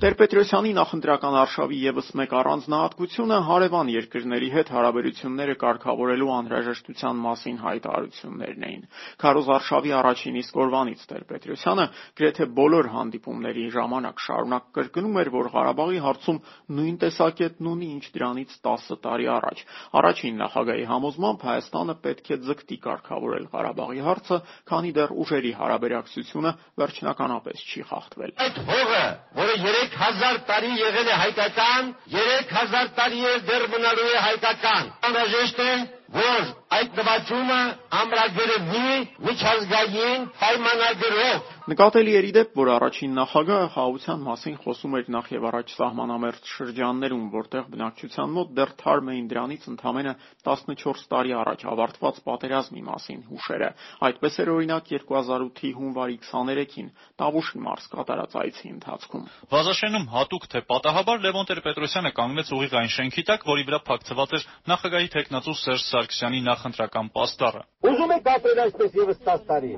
[0.00, 8.86] Տեր-Պետրոսյանի նախընտրական արշավի եւս մեկ առանձնահատկությունը հարևան երկրների հետ հարաբերությունները կարգավորելու անհրաժեշտության մասին հայտարարություններն էին։
[9.20, 11.86] Քարոզ արշավի առաջին իսկ օրվանից Տեր-Պետրոսյանը
[12.16, 16.40] գրեթե բոլոր հանդիպումների ժամանակ շարունակ կրկնում էր, որ Ղարաբաղի հարցում
[16.80, 19.62] նույն տեսակետն ունի, ինչ դրանից 10 տարի առաջ։
[20.00, 27.68] Առաջին նախագահի համոզմամբ Հայաստանը պետք է ձգտի կարգավորել Ղարաբաղի հարցը, քանի դեռ ուժերի հարաբերակցությունը վերջնականապես
[27.68, 29.04] չի խախտվել։ Այդ հողը,
[29.40, 29.56] որը
[29.94, 35.72] 3000 տարի եղել է հայկական, 3000 տարի է դեռ մնալու է հայկական։ Անհրաժեշտ է,
[36.14, 37.60] որ այդ նվաճումը
[38.00, 45.44] ամրագրվի միջազգային պայմանագրով Նկատելի էր իդեպ, որ առաջին նախագահը խաղաղության մասին խոսում էր նախ եւ
[45.50, 50.14] առաջ սահմանամերձ շրջաններում, որտեղ բնակչության մոտ դեռ թարմ էին դրանից ընդամենը
[50.48, 53.68] 14 տարի առաջ ավարտված պատերազմի մասին հուշերը։
[54.08, 56.88] Այդպես էր օրինակ 2008-ի հունվարի 23-ին
[57.20, 63.24] Տավուշի մարզ կատարած այցի ընթացքում։ Վազաշենում հատուկ թե պատահաբար Լևոն Տեր-Պետրոսյանը կանգնեց ուղիղ այն շենքի
[63.30, 67.60] տակ, որի վրա փակցված էր նախագահի տեխնացու Սերժ Սարգսյանի նախընտրական պաստառը։
[67.90, 69.72] Ուզում եք ապրել այսպես եւս 10 տարի։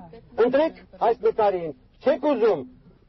[0.44, 0.76] Ընտրեք
[1.08, 2.62] այս նկարին Չեք ուզում։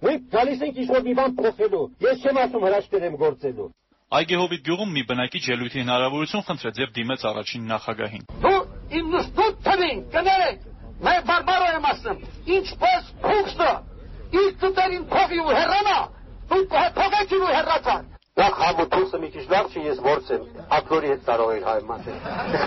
[0.06, 3.68] Մենք գալիս ենք ինչ-որ մի բան փոխելու։ Ես չեմ ասում հրաշքներ եմ գործելու։
[4.14, 8.60] Այգեհովիտ գյուղում մի բնակիչ ելույթի հնարավորություն խնդրեց եւ դիմեց առաջին նախագահին։ Դու
[9.00, 10.68] իմ նստուտ թվին, կներեք։
[11.04, 12.22] Մե բարբարո եմ ասում։
[12.58, 13.72] Ինչպես փուքսը
[14.44, 15.98] իր ծտերին փողի ու հեռանա,
[16.54, 16.64] դու
[17.00, 20.46] փողեցին ու հեռացան։ Նախ համոթուսը մի քիչ լավ չի, ես որս եմ,
[20.78, 22.24] աթորի հետ կարող էր հայմանել։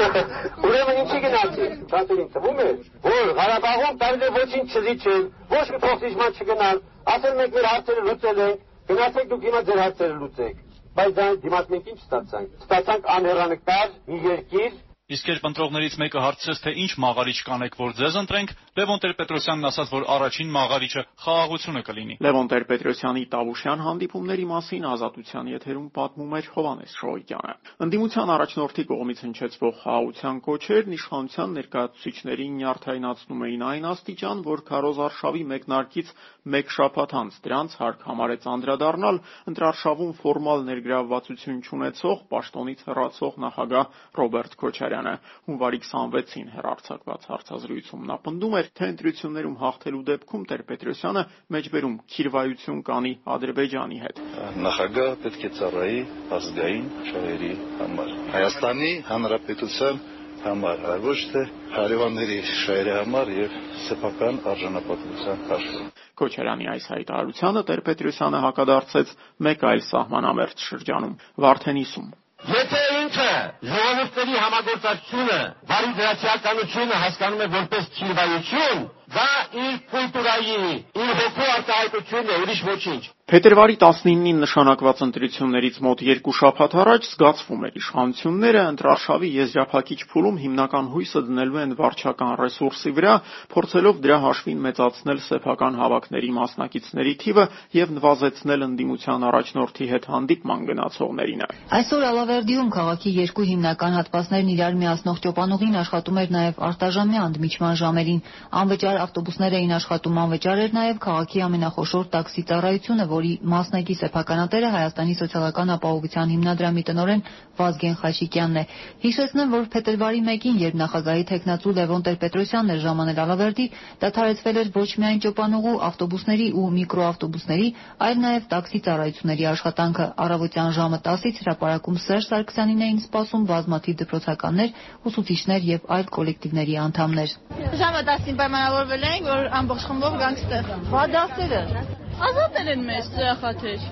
[0.68, 2.66] Ուրեմն ինչի գնացի, շատերին թվում է,
[3.06, 5.26] որ Ղարաբաղում տարիներ ոչինչ չզիջեն,
[5.56, 6.80] ոչ մի փոխիջման չգնան,
[7.16, 10.62] ասել մենք մեր հարցերը լուծել ենք, գնացեք դուք հիմա ձեր հարցերը լուծեք։
[10.96, 16.60] Բայց դա դիմաց մենք ինչ ստացանք։ Ստացանք անհերանեկար մի երկիր, Իսկ երբ ընտրողներից մեկը հարցրեց,
[16.64, 22.16] թե ինչ մաղարիչ կանեք, որ ձեզ ընտրենք, Լևոն Տեր-Պետրոսյանն ասաց, որ առաջին մաղարիչը խաղաղությունը կլինի։
[22.26, 27.54] Լևոն Տեր-Պետրոսյանի Տավուշյան հանդիպումների մասին Ազատության եթերում պատմում էր Հովանես Շոյկյանը։
[27.86, 35.44] Ընդդիմության առաջնորդի կողմից հնչեցվող խաղաղության կոչերն իշխանության ներկայացուցիչներին նյարդայնացնում էին այն աստիճան, որ Քարոզ Արշավի
[35.54, 36.12] մեկնարկից
[36.46, 39.16] մեկ շաբաթ անց դրանց հարկ համարեց անդրադառնալ
[39.50, 45.12] ընտրարշավում ֆորմալ ներգրավվածություն չունեցող պաշտոնից հեռացող նախագահ Ռոբերտ Քոչարյանը Բաղդասարյանը
[45.46, 51.22] հունվարի 26-ին հեռարձակված հարցազրույցում նա պնդում էր, թե ընտրություններում հաղթելու դեպքում Տեր-Պետրոսյանը
[51.56, 54.20] մեջբերում քիրվայություն կանի Ադրբեջանի հետ։
[54.66, 56.00] Նախագահը պետք է ծառայի
[56.36, 60.02] ազգային շահերի համար։ Հայաստանի Հանրապետության
[60.46, 61.42] համար, ոչ թե
[61.76, 63.56] հարևանների շահերի համար եւ
[63.86, 69.16] սեփական արժանապատվության հաշվին։ Քոչարյանի այս հայտարարությանը Տեր-Պետրոսյանը հակադարձեց
[69.48, 73.28] մեկ այլ սահմանամերձ շրջանում՝ Վարդենիսում։ Եթե ինքը
[73.68, 75.38] ժողովուրդների համագործակցությունը,
[75.70, 78.82] բարի դրացիականությունը հասկանում է որպես ճիվայություն,
[79.16, 79.24] դա
[79.64, 80.58] իր կուլտուրայի,
[81.04, 87.62] իր հոգու արտահայտությունն է, ուրիշ ոչինչ։ Փետրվարի 19-ին նշանակված ընտրություններից մոտ երկու շաբաթ առաջ զգացվում
[87.66, 93.14] էր իշխանությունները ընտրարշավի եզրափակիչ փուլում հիմնական հույսը դնելու են վարչական ռեսուրսի վրա,
[93.50, 101.50] փորձելով դրա հաշվին մեծացնել սեփական հավաքների մասնակիցների թիվը եւ նվազեցնել ընդդիմության առաջնորդի հետ հանդիպման գնացողներինը։
[101.82, 108.24] Այսօր Ալավերդիում քաղաքի երկու հիմնական հատվածներն իրար միացնող ճոպանուղին աշխատում էր նաեւ արտաժամյա ընդմիջման ժամերին։
[108.62, 115.14] Անվճար ավտոբուսներ էին աշխատում, անվճար էր նաեւ քաղաքի ամենախոշոր տաքսի ծառայությունը, որի մասնակի սեփականատերը Հայաստանի
[115.20, 117.22] սոցիալական ապահովության հիմնադրամի տնօրեն
[117.56, 118.64] Վազգեն Խաչիկյանն է։
[119.02, 123.66] Հիշեցնեմ, որ փետրվարի 1-ին, երբ նախագահի տեխնացու Լևոն Տեր-Պետրոսյանն էր ժամանել Ալավերդի,
[124.02, 127.68] դադարեցվել էր ոչ միայն ճոպանուղու ավտոբուսների ու միկրոավտոբուսների,
[128.06, 134.74] այլ նաև տաքսի ծառայությունների աշխատանքը։ Առավոտյան ժամը 10-ից հրապարակում Սերժ Սարգսյանին էին սպասում բազմաթիվ դպրոցականներ,
[135.10, 137.36] ուսուցիչներ եւ այլ կոլեկտիվների անդամներ։
[137.80, 143.82] Ժամը 10-ին պայմանավորվել էինք, որ ամբողջ խմբով գանք ստեղ։ Բադասերը Ազատել են մեզ ծրախաթեր։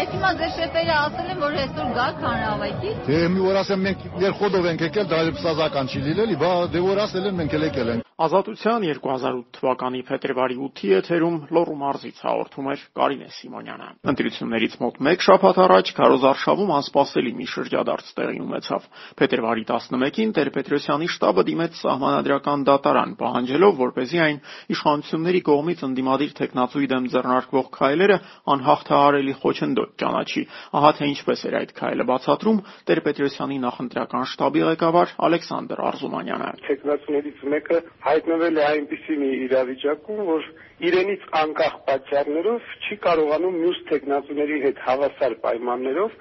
[0.00, 4.08] Այդ հիմա ձեր շեֆերը ասել են, որ այսօր գաք հանրավայքի։ Դե մի օր ասեմ մենք
[4.24, 7.96] երխոդով ենք եկել, դա սազական չի լինելի, բա դե որ ասել են մենք էլ եկել
[7.96, 15.00] ենք։ Ազատության 2008 թվականի փետրվարի 8-ի եթերում Լոռու մարզից հաղորդում էր Կարինե Սիմոնյանը։ Ընտրություններից մոտ
[15.04, 18.86] 1 շաբաթ առաջ Քարոզարշավում անսպասելի մի շրջադարձ տեղի ունեցավ։
[19.20, 24.40] Փետրվարի 11-ին Տեր-Պետրոսյանի շտաբը դիմեց սահմանադրական դատարան, պահանջելով, որպեսզի այն
[24.72, 28.18] իշխանությունների կողմից ընդդիմադիր տեխնացուի դեմ ձեռնարկվող քայլերը
[28.56, 30.42] անհաղթահարելի խոչընդոտ ճանաչի։
[30.80, 37.80] Ահա թե ինչպես էր այդ քայլը բացատրում Տեր-Պետրոսյանի նախընտրական շտաբի ղեկավար Ալեքսանդր Արզումանյանը։ Տեխնացուներից մեկը
[38.06, 40.44] հայտնվել է այնպիսի մի իրավիճակում, որ
[40.88, 46.18] իրենից անկախ պատճառներով չի կարողանում մյուս տեխնացուների հետ հավասար պայմաններով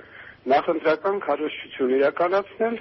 [0.56, 2.80] նախընտրական քարոզչություն իրականացնել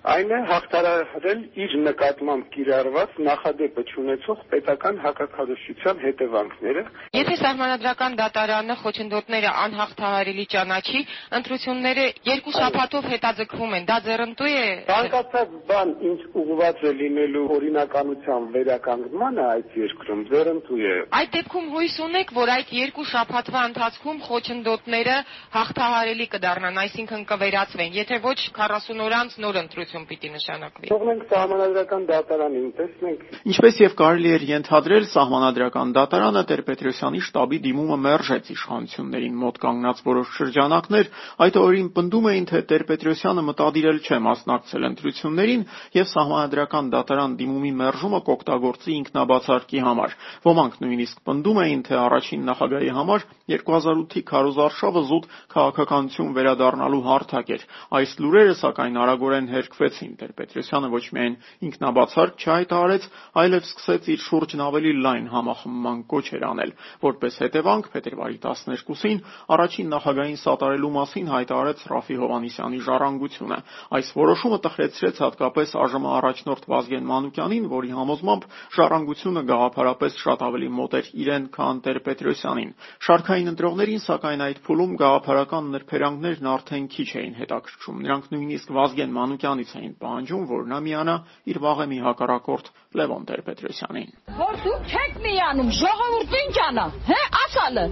[0.00, 6.84] այն է հաղթարարել իր նկատմամբ կիրառված նախադեպը չունեցող պետական հակակարողության հետևանքները։
[7.18, 11.02] Եթե սահմանադրական դատարանը խոչընդոտները անհաղթահարելի ճանաչի,
[11.40, 18.48] ընտրությունները երկու շաբաթով հետաձգվում են, դա ձեռնտու է։ Ցանկացած բան, ինչ ուղղված է լինելու օրինականության
[18.56, 25.16] վերականգնմանը այդ երկրում, ձեռնտու է։ Այդ դեպքում հույս ունեք, որ այդ երկու շաբաթվա ընթացքում խոչընդոտները
[25.60, 31.22] հաղթահարելի կդառնան, այսինքն կվերացվեն, եթե ոչ 40 օր անց նոր ընտրություն ընտրություն պիտի նշանակվի։ Թողնենք
[31.30, 39.34] սահմանադրական դատարանին, տեսնենք։ Ինչպես եւ կարելի էր ենթադրել, սահմանադրական դատարանը Տեր-Պետրոսյանի շտաբի դիմումը մերժեց իշխանություններին
[39.40, 41.10] մոտ կանգնած որոշ շրջանակներ,
[41.46, 45.66] այդ օրին պնդում էին, թե Տեր-Պետրոսյանը մտադիրել չէ մասնակցել ընտրություններին
[45.98, 52.90] եւ սահմանադրական դատարան դիմումի մերժումը կօգտագործի ինքնաբացարկի համար։ Ոմանք նույնիսկ պնդում էին, թե առաջին նախագահի
[53.00, 57.64] համար 2008-ի քարոզարշավը զուտ քաղաքականություն վերադառնալու հարթակ էր։
[58.00, 61.34] Այս լուրերը սակայն արագորեն հերկ ստեղծվեցին։ Տեր-Պետրոսյանը ոչ միայն
[61.66, 63.04] ինքնաբացարկ չհայտարարեց,
[63.40, 69.20] այլև սկսեց իր շուրջն ավելի լայն համախմբման կոչեր անել։ Որպես հետևանք փետրվարի 12-ին
[69.56, 73.58] առաջին նախագահային սատարելու մասին հայտարարեց Ռաֆի Հովանիսյանի ժառանգությունը։
[74.00, 78.42] Այս որոշումը տխրեցրեց հատկապես ԱԺՄ առաջնորդ Վազգեն Մանուկյանին, որի համոզմամբ
[78.76, 85.70] ժառանգությունը գաղափարապես շատ ավելի մոտ էր իրեն, քան Տեր-Պետրոսյանին։ Շարքային ընտրողներին սակայն այդ փուլում գաղափարական
[85.74, 91.14] նրբերանգներն արդեն քիչ էին հետաքրքրում։ Նրանք նույնիսկ Վազգեն Մանուկյանից Հայաստանից էին պահանջում, որ նա միանա
[91.50, 97.84] իր վաղեմի հակառակորդ Լևոն Տեր-Պետրոսյանին։ Որ դուք չեք միանում, ժողովուրդը ինչ անա, հե, ասալը։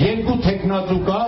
[0.00, 1.20] Երկու տեխնատու կա,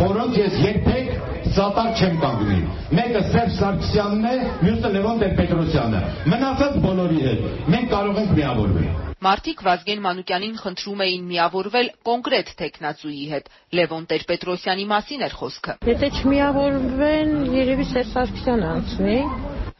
[0.00, 1.10] որոնց ես երբեք
[1.56, 2.60] սատար չեմ կանգնի։
[3.00, 9.62] Մեկը Սերժ Սարգսյանն է, մյուսը Լևոն Տեր-Պետրոսյանը։ Մնացած բոլորի հետ մենք կարող ենք միավորվել։ Մարդիկ
[9.64, 13.46] Վազգեն Մանուկյանին խնդրում էին միավորվել կոնկրետ տեխնացուի հետ։
[13.78, 19.16] Լևոն Տեր-Պետրոսյանի մասին էր խոսքը։ Եթե չմիավորվեն, երևի Սերժ Սարգսյանը անցնի։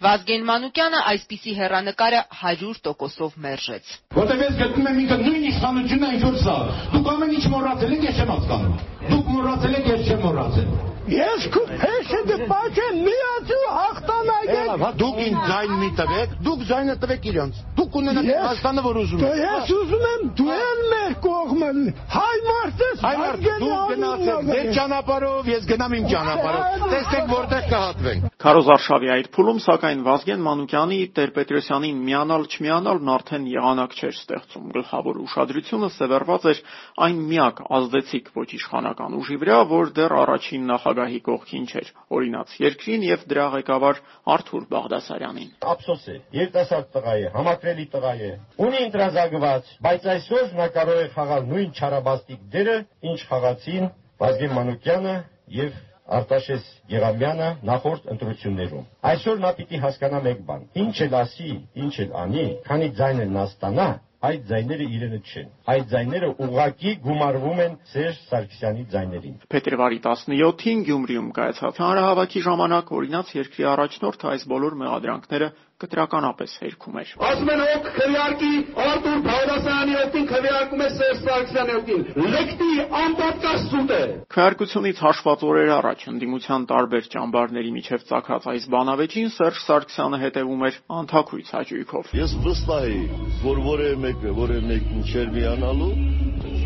[0.07, 6.37] Վազգեն Մանուկյանը այսպիսի հերանեկարը 100%-ով մերժեց։ Որտեղ ես գտնում եմ ինքը նույն իշխանությունն ինչ որ
[6.47, 6.59] սա։
[6.97, 8.77] Դուք ամեն ինչ մոռացել եք, ես չեմ հասկանում։
[9.13, 15.75] Դուք մոռացել եք, ես չեմ մոռացել։ Ես քո հեշը դպաչեմ միացու հաղթանակեք։ Դուք ինձ ձայն
[15.83, 20.25] մի տվեք, դուք ձայնը տվեք իրանց։ Դուք ունենաք Հայաստանը, որ ուզում եք։ Ես ուզում եմ
[20.41, 21.71] դու էլ մեր կողմը։
[22.17, 28.27] Հայ մարդես, հայ մարդ, դու գնացեք ձեր ճանապարհով, ես գնամ իմ ճանապարհով։ Տեսեք որտեղ կհատվենք։
[28.47, 35.89] Քարոզարշավի այդ փուլում սակայն Վազգեն Մանուկյանի Տեր-Պետրոսյանին միանալ չմիանալն արդեն եղանակ չէր ստեղծում։ Գլխավոր ուշադրությունը
[35.97, 36.61] սևեռված էր
[37.07, 42.53] այն միակ ազդեցիկ ոչ իշխանական ուժի վրա, որ դեռ առաջին նախագահ նախագահի կողքին չէր, օրինաց
[42.63, 43.99] երկրին եւ դրա ղեկավար
[44.35, 48.31] Արթուր Բաղդասարյանին։ Ափսոս է, երիտասարդ տղա է, համակրելի տղա է,
[48.67, 52.79] ունի ընտրազագված, բայց այսօր նա կարող է խաղալ նույն չարաբաստիկ դերը,
[53.13, 53.91] ինչ խաղացին
[54.25, 55.15] Վազգեն Մանուկյանը
[55.61, 55.77] եւ
[56.17, 60.61] Արտաշես Եղամյանը նախորդ ընտրություններում։ Այսօր նա պիտի հասկանա մեկ բան.
[60.83, 61.49] ինչ էլ ասի,
[61.83, 63.87] ինչ էլ անի, քանի ձայն էլ նա ստանա,
[64.27, 71.29] այդ ձայները իրենը չեն։ Այդ ձայները ուղակի գումարվում են Սերժ Սարգսյանի ձայներին։ Փետրվարի 17-ին Գյումրիում
[71.39, 75.49] կայացած հանրահավաքի ժամանակ օրինաց երկրի առաջնորդը այս բոլոր մեղադրանքները
[75.83, 78.53] կտրականապես հերքում էր։ Ասում են ով քվեարկի
[78.87, 84.01] Արտուր Բաղդասարյանի օգտին քվեարկում է Սերժ Սարգսյանի օգտին։ Լեկտի ամբողջ սուտ է։
[84.37, 90.81] Քվեարկությունից հաշված օրեր առաջ ընդդիմության տարբեր ճամբարների միջև ցակած այս բանավեճին Սերժ Սարգսյանը հետևում էր
[90.97, 93.03] անթակույց հաճույքով։ Ես վստահ էի,
[93.45, 95.93] որ որևէ մեկը, որևէ մեկին չէր միանալու,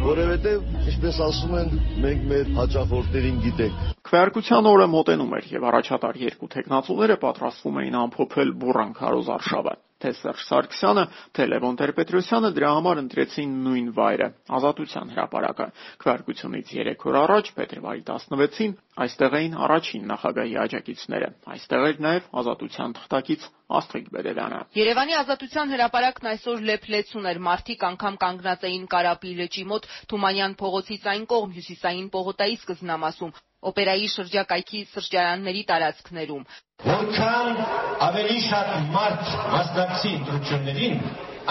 [0.00, 6.50] որովհետև, ինչպես ասում են, մենք մեր հաճախորդներին գիտենք։ Քվեարկության օրը մոտենում էր եւ առաջատար երկու
[6.56, 11.04] տեխնացուները պատրաստվում էին ամփոփել բուրան քարոզ արշավը։ Թե Սերժ Սարգսյանը,
[11.36, 15.66] թե Լևոն Տեր-Պետրոսյանը դրա համար ընտրեցին նույն վայրը՝ Ազատության հրապարակը։
[16.00, 18.72] Քվեարկությունից 3 օր առաջ, փետրվարի 16-ին,
[19.04, 23.44] այստեղ էին առաջին նախագահի աջակիցները։ Այստեղ էր նաև Ազատության թղթակից
[23.80, 29.88] Աստղիկ Բերերյանը։ Երևանի Ազատության հրապարակն այսօր լեփլեցուն էր։ Մարդիկ անգամ կանգնած էին Կարապի լճի մոտ
[30.10, 33.34] Թումանյան փողոցից այն կողմ հյուսիսային պողոտայի սկզբնամասում,
[33.68, 36.44] օպերայի շրջակայքի սրճարանների տարածքներում։
[36.90, 37.58] Որքան
[38.06, 41.02] ավելի շատ մարդ մասնակցի ընտրություններին,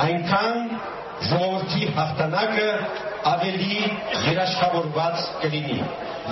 [0.04, 0.58] այնքան
[1.30, 2.68] ժողովրդի հաղթանակը
[3.34, 3.80] ավելի
[4.30, 5.80] երաշխավորված կլինի։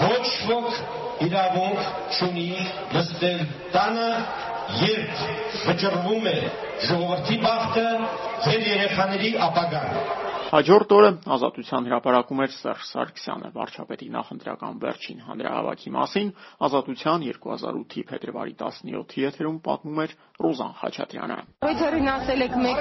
[0.02, 0.80] Ոչ ոք
[1.28, 2.48] իրավունք չունի
[2.96, 3.44] նստել
[3.76, 4.08] տանը,
[4.82, 5.26] երբ
[5.66, 6.38] վճռվում է
[6.88, 7.88] ժողովրդի բախտը,
[8.48, 16.30] ձեր երեխաների ապագան։ Հաջորդ օրը Ազատության հրապարակում էր Սերժ Սարգսյանը վարչապետի նախընտրական վերջին հանրահավաքի մասին
[16.68, 20.14] Ազատության 2008-ի փետրվարի 17-ի եթերում պատմում էր
[20.46, 21.38] Ռոզան Խաչատրյանը։
[21.68, 22.80] Պայթերին ասել եք մեկ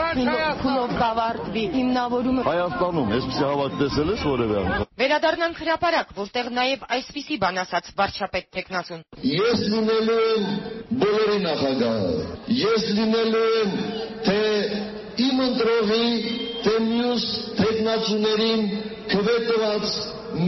[0.63, 7.39] քունով կավարտվի հիմնավորումը Հայաստանում այսպեսի հավաք տեսել ես որևէ անգամ։ Վերադառնանք հրապարակ, որտեղ նաև այսպիսի
[7.43, 10.47] բան ասաց վարչապետ Տեխնասուն։ Ես լինելու եմ
[11.03, 12.15] բոլորի նախագահը։
[12.63, 13.79] Ես լինելու եմ
[14.27, 14.41] թե
[15.27, 17.25] իմ ընտրողի թե մյուս
[17.61, 18.63] տեխնացուներին
[19.13, 19.91] քվետված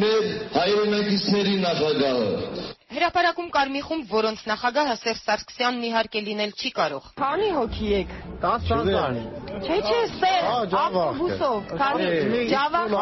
[0.00, 0.24] մեր
[0.56, 2.57] հայրենակիցների նախագահը։
[2.98, 8.16] Հրապարակում կար մի խումբ, որոնց նախագահը Սերժ Սարգսյանն իհարկե լինել չի կարող։ Քանի հոգի եք։
[8.44, 9.20] 10 ծանծան։
[9.58, 10.48] Չէ, չէ, սեր,
[10.80, 12.96] ավտոբուսով, քանի ջավախ,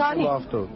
[0.00, 0.26] քանի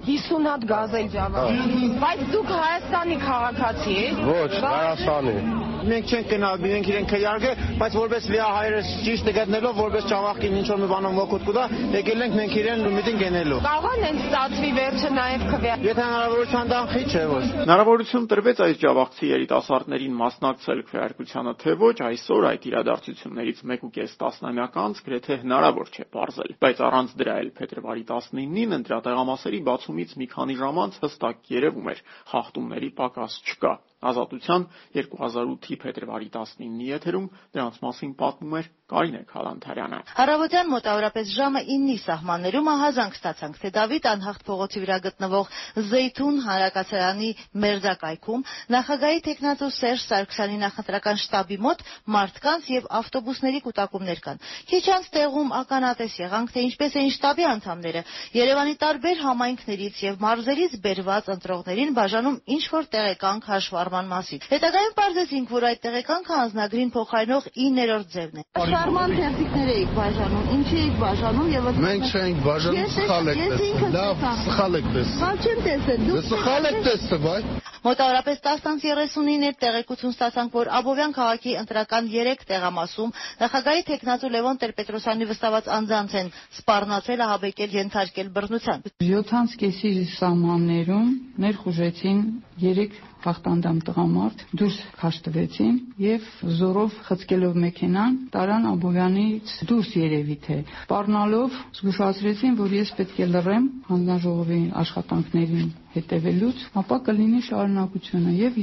[0.06, 1.60] 50 հատ գազել ջավախ։
[2.06, 5.36] Բայց դուք Հայաստանի քաղաքացի եք։ Ոչ, Հայաստանի։
[5.82, 10.66] Մենք չենք գնալ, մենք իրենք քյարկը, բայց որպես լիա հայրս ճիշտ գտնելով, որպես ճավախին ինչ
[10.70, 11.64] որ մի բանով ոգոտ կուտա,
[11.96, 16.86] եկել ենք մենք իրեն միտին գնելու։ Կարող են ստացվի վերջը նաև քվյա։ Եթե հնարավորության տան
[16.92, 23.62] խի չէ ոչ։ Հնարավորություն տրվեց այս ջավախցի երիտասարդներին մասնակցել քվեարկությանը, թե ոչ, այսօր այդ իրադարձություններից
[23.72, 30.16] 1.5 տասնամյակ անց գրեթե հնարավոր չէ ողրել, բայց առանց դրա էլ փետրվարի 19-ին ընտրատեղամասերի բացումից
[30.22, 34.66] մի քանի ժամ անց հստակ երևում էր՝ խախտումների պակաս չկա։ Ազատության
[34.98, 42.66] 2008-ի փետրվարի 19-ի եթերում դրանց մասին պատմում էր Կարինե Խալանթարյանը։ Առավոտյան մոտավորապես ժամը 9-ի սահմաններում
[42.72, 45.55] ահազանգ ստացանք, թե Դավիթ անհախտ փողոցի վրա գտնվող
[45.92, 47.30] Զեյթուն հանրակացարանի
[47.62, 48.44] մերձակայքում
[48.74, 51.84] նախագահի տեխնատու Սերժ Սարգսյանի նախընտրական շտաբի մոտ
[52.16, 54.42] մարդկանց եւ ավտոբուսների կուտակումներ կան։
[54.72, 58.05] Քիչ անց տեղում ականատես եղանք, թե ինչպես էին շտաբի անդամները
[58.36, 63.50] Երևանի տարբեր համայնքներից եւ մարզերից բերված ընտրողներին բաժանում ինչ որ տեղեկանք
[63.93, 69.93] հաշվառման մասին։ Հետագայում պարզեցինք, որ այդ տեղեկանքը անձնագրին փոխարինող 9-րդ ձևն է։ Շարման թերթիկներ եք
[69.99, 75.12] բաժանում։ Ինչի եք բաժանում եւ Մենք չենք բաժանում, սխալ եք տեսել։ Լավ, սխալ եք տեսել։
[75.12, 77.43] Սխալ չեմ տեսել։ Դե սխալ եք տեսել, այ։
[77.82, 85.28] Մոտավորապես 10:39-ին էր տեղեկություն ստացանք, որ Աբովյան քաղաքի ընտրական 3 տեղամասում նախագահի տեխնատու Լևոն Տեր-Պետրոսյանի
[85.32, 86.30] վստահված անձանց են
[86.62, 91.09] սպառնացել, ահաբեկել, ենթարկել բռնության։ 7-ից կեսի սահմաններում
[91.43, 92.22] ներխուժեցին
[92.62, 96.27] 3 հաղթանդամ տղամարդ դուրս քաշ տվեցին եւ
[96.61, 103.68] զորով խցկելով մեքենան տարան Աբովյանից դուրս երևի թե սպառնալով զգուշացրեցին որ ես պետք է լռեմ
[103.93, 108.61] հանձնաժողովի աշխատանքներին հետևելուց, ապա կլինի շարունակությունը եւ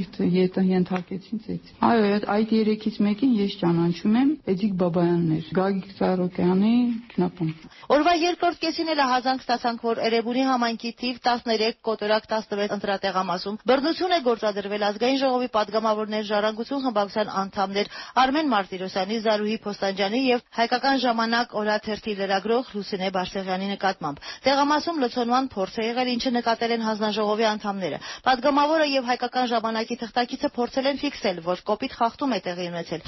[0.70, 6.74] ենթարկեցին ցեցի։ Այո, այդ երեքից մեկին ես ճանաչում եմ Էդիկ Բաբայաններ, Գագիկ Ծառոկյանի
[7.14, 7.50] քնապում։
[7.90, 14.14] Օրվա երկրորդ կեսին էլ հազանգ ստացանք, որ Էրեբունի համայնքի թիվ 13 կոտորակ 16 ընտրատեղամասում բռնություն
[14.14, 21.54] է գործադրվել ազգային ժողովի падգամավորներ Ժառանգություն խմբակցության անդամներ Արմեն Մարտիրոսյանի, Զարուհի Փոստանջյանի եւ Հայկական ժամանակ
[21.60, 27.46] օրաթերթի լրագրող Լուսինե Բարսեղյանի նկատմամբ։ Տեղամասում լցոնման փորձ է եղել, ինչը նկատել են հանձնաժ ժողովի
[27.50, 33.02] անդամները։ Պատգամավորը եւ հայկական ժամանակի թղթակիցը փորձել են ֆիքսել, որ կոպիտ խախտում է տեղի ունեցել։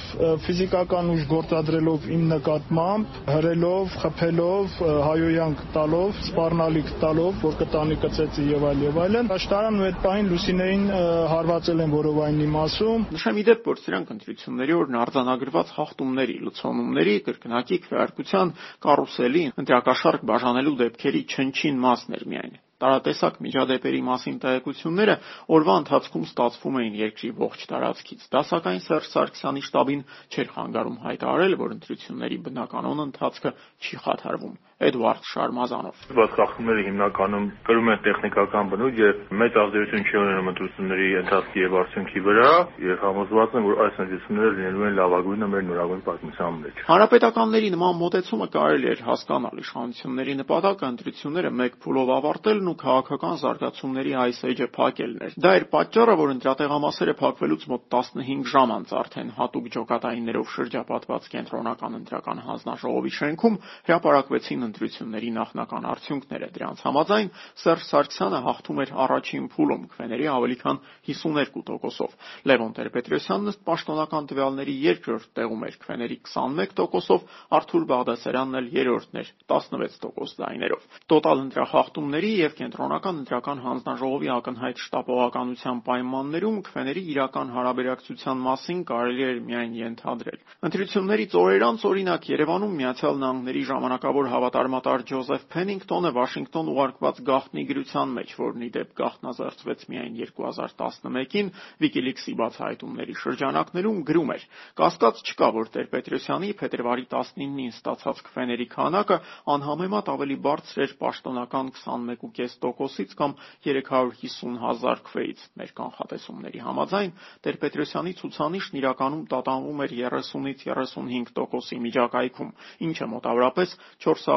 [0.46, 4.76] Ֆիզիկական ուժ գործադրելով իմ նկատմամբ, հրելով, խփելով,
[5.08, 10.30] հայոյանք տալով, սպառնալիք տալով, որ կտանի կծեցի եւ այլ եւ այլն։ Աշտարանն ու այդ պահին
[10.32, 10.84] Լուսինեին
[11.32, 18.52] հարվածել են որովայնի մասում։ Նշեմ իդեպ, որ սրանք ընտրությունների օրն արձանագրված խախտումների, լցոնումների, կրկնակի քվեարկության,
[18.86, 25.16] կարուսելի, ընտրակաշարք բաժանելու դեպքերի չնչին մասն էր միայն տարատեսակ միջադեպերի մասին տեղեկությունները
[25.56, 30.02] օրվա ընթացքում ստացվում էին երկրի ողջ տարածքից։ Դա սակայն Սերժ Սարգսյանի շտաբին
[30.32, 33.54] չէր խանգարում հայտարարել, որ ընտրությունների բնականon ընթացքը
[33.86, 40.16] չի խաթարվում։ Էդվարդ Շարմազանով։ Բաց խախտումները հիմնականում կրում են տեխնիկական բնույթ եւ մեծ ազդեցություն չի
[40.22, 42.50] ունենում ընտրությունների ընթացքի եւ արդյունքի վրա
[42.82, 47.98] եւ համոզված եմ, որ այս ընտրությունները լինելու են լավագույնը մեր նորագույն պատմության մեջ։ Հանրապետականների նման
[48.02, 54.68] մոտեցումը կարելի էր հասկանալ իշխանությունների նպատակը ընտրությունները մեկ փուլով ավարտելն ու քաղաքական զարգացումների այս էջը
[54.76, 60.52] փակելն էր։ Դա էր պատճառը, որ ընտրատեղամասերը փակվելուց մոտ 15 ժամ անց արդեն հատուկ ջոկատայիններով
[60.52, 63.58] շրջապատված կենտրոնական ընտրական հանձնաժողովի շենքում
[63.88, 67.28] հրապարակվեցին ընտրությունների նախնական արդյունքները։ Դրանց համաձայն
[67.62, 72.16] Սերժ Սարգսյանը հաղթում էր առաջին փուլում քվեների ավելի քան 52%-ով։
[72.48, 79.32] Լևոն Տեր-Պետրոսյանն ըստ պաշտոնական տվյալների երկրորդ տեղում էր քվեների 21%-ով, Արթուր Բաղդասարյանն էլ երրորդն էր
[79.52, 88.82] 16% ձայներով։ Տոտալ ընտրախախտումների եւ կենտրոնական ընտրական հանձնաժողովի ակնհայտ շտապողականության պայմաններում քվեների իրական հարաբերակցության մասին
[88.92, 94.30] կարելի էր միայն ենթադրել։ Ընտրություններից օրեր անց օրինակ Երևանում Միացյալ Նահանգների ժամանակավոր
[94.62, 101.48] հավատարմատար Ջոզեֆ Փենինգտոնը Վաշինգտոն ուղարկված գաղտնի գրության մեջ, որն ի դեպ գաղտնազերծվեց միայն 2011-ին
[101.82, 104.44] WikiLeaks-ի բացահայտումների շրջանակներում գրում էր.
[104.78, 109.18] Կասկած չկա, որ Տեր-Պետրոսյանի փետրվարի 19-ին ստացած քվեների քանակը
[109.50, 113.36] անհամեմատ ավելի բարձր էր պաշտոնական 21.5%-ից կամ
[113.66, 122.50] 350 հազար քվեից։ Մեր կանխատեսումների համաձայն Տեր-Պետրոսյանի ցուցանիշն իրականում տատանվում էր 30-ից 35%-ի միջակայքում,
[122.86, 123.76] ինչը մոտավորապես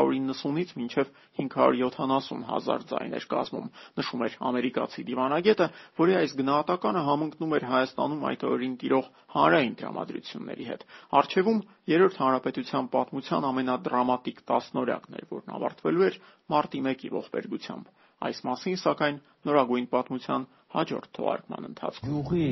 [0.05, 5.67] 390-ից մինչև 570 հազար ձայն էր կազմում, նշում էր ամերիկացի դիվանագետը,
[5.99, 10.85] որի այս գնահատականը համընկնում էր Հայաստանում այդ օրերին տիրող հանրային տրամադրությունների հետ։
[11.19, 16.15] Առջևում Երրորդ հանրապետության պատմության ամենադրամատիկ տասնօրյակն էր, որն ավարտվելու էր
[16.55, 17.91] մարտի 1-ի ողբերգությամբ։
[18.25, 22.47] Այս մասին, սակայն, նորագույն պատմության հաջորդ թողարկման ընթացքում։ Գյուղի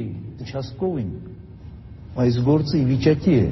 [0.53, 1.11] Չասկովին
[2.23, 3.45] այս գործը ի վիճակի է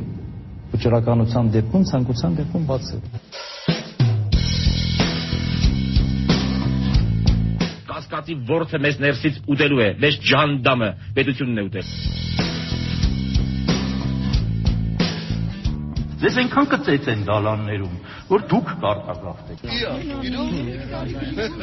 [0.76, 3.81] վճռականության դեպքում, ցանկության դեպքում բացել։
[8.02, 11.86] կասկածի ворթը մեզ ներսից ուտելու է, մեզ ջանդամը պետությունն է ուտել։
[16.22, 17.96] Ձեզ այնքան կծեց են դալաններում,
[18.30, 19.92] որ դուք կարտագաղթեք։ Իա,
[20.30, 21.62] իրո՞ք։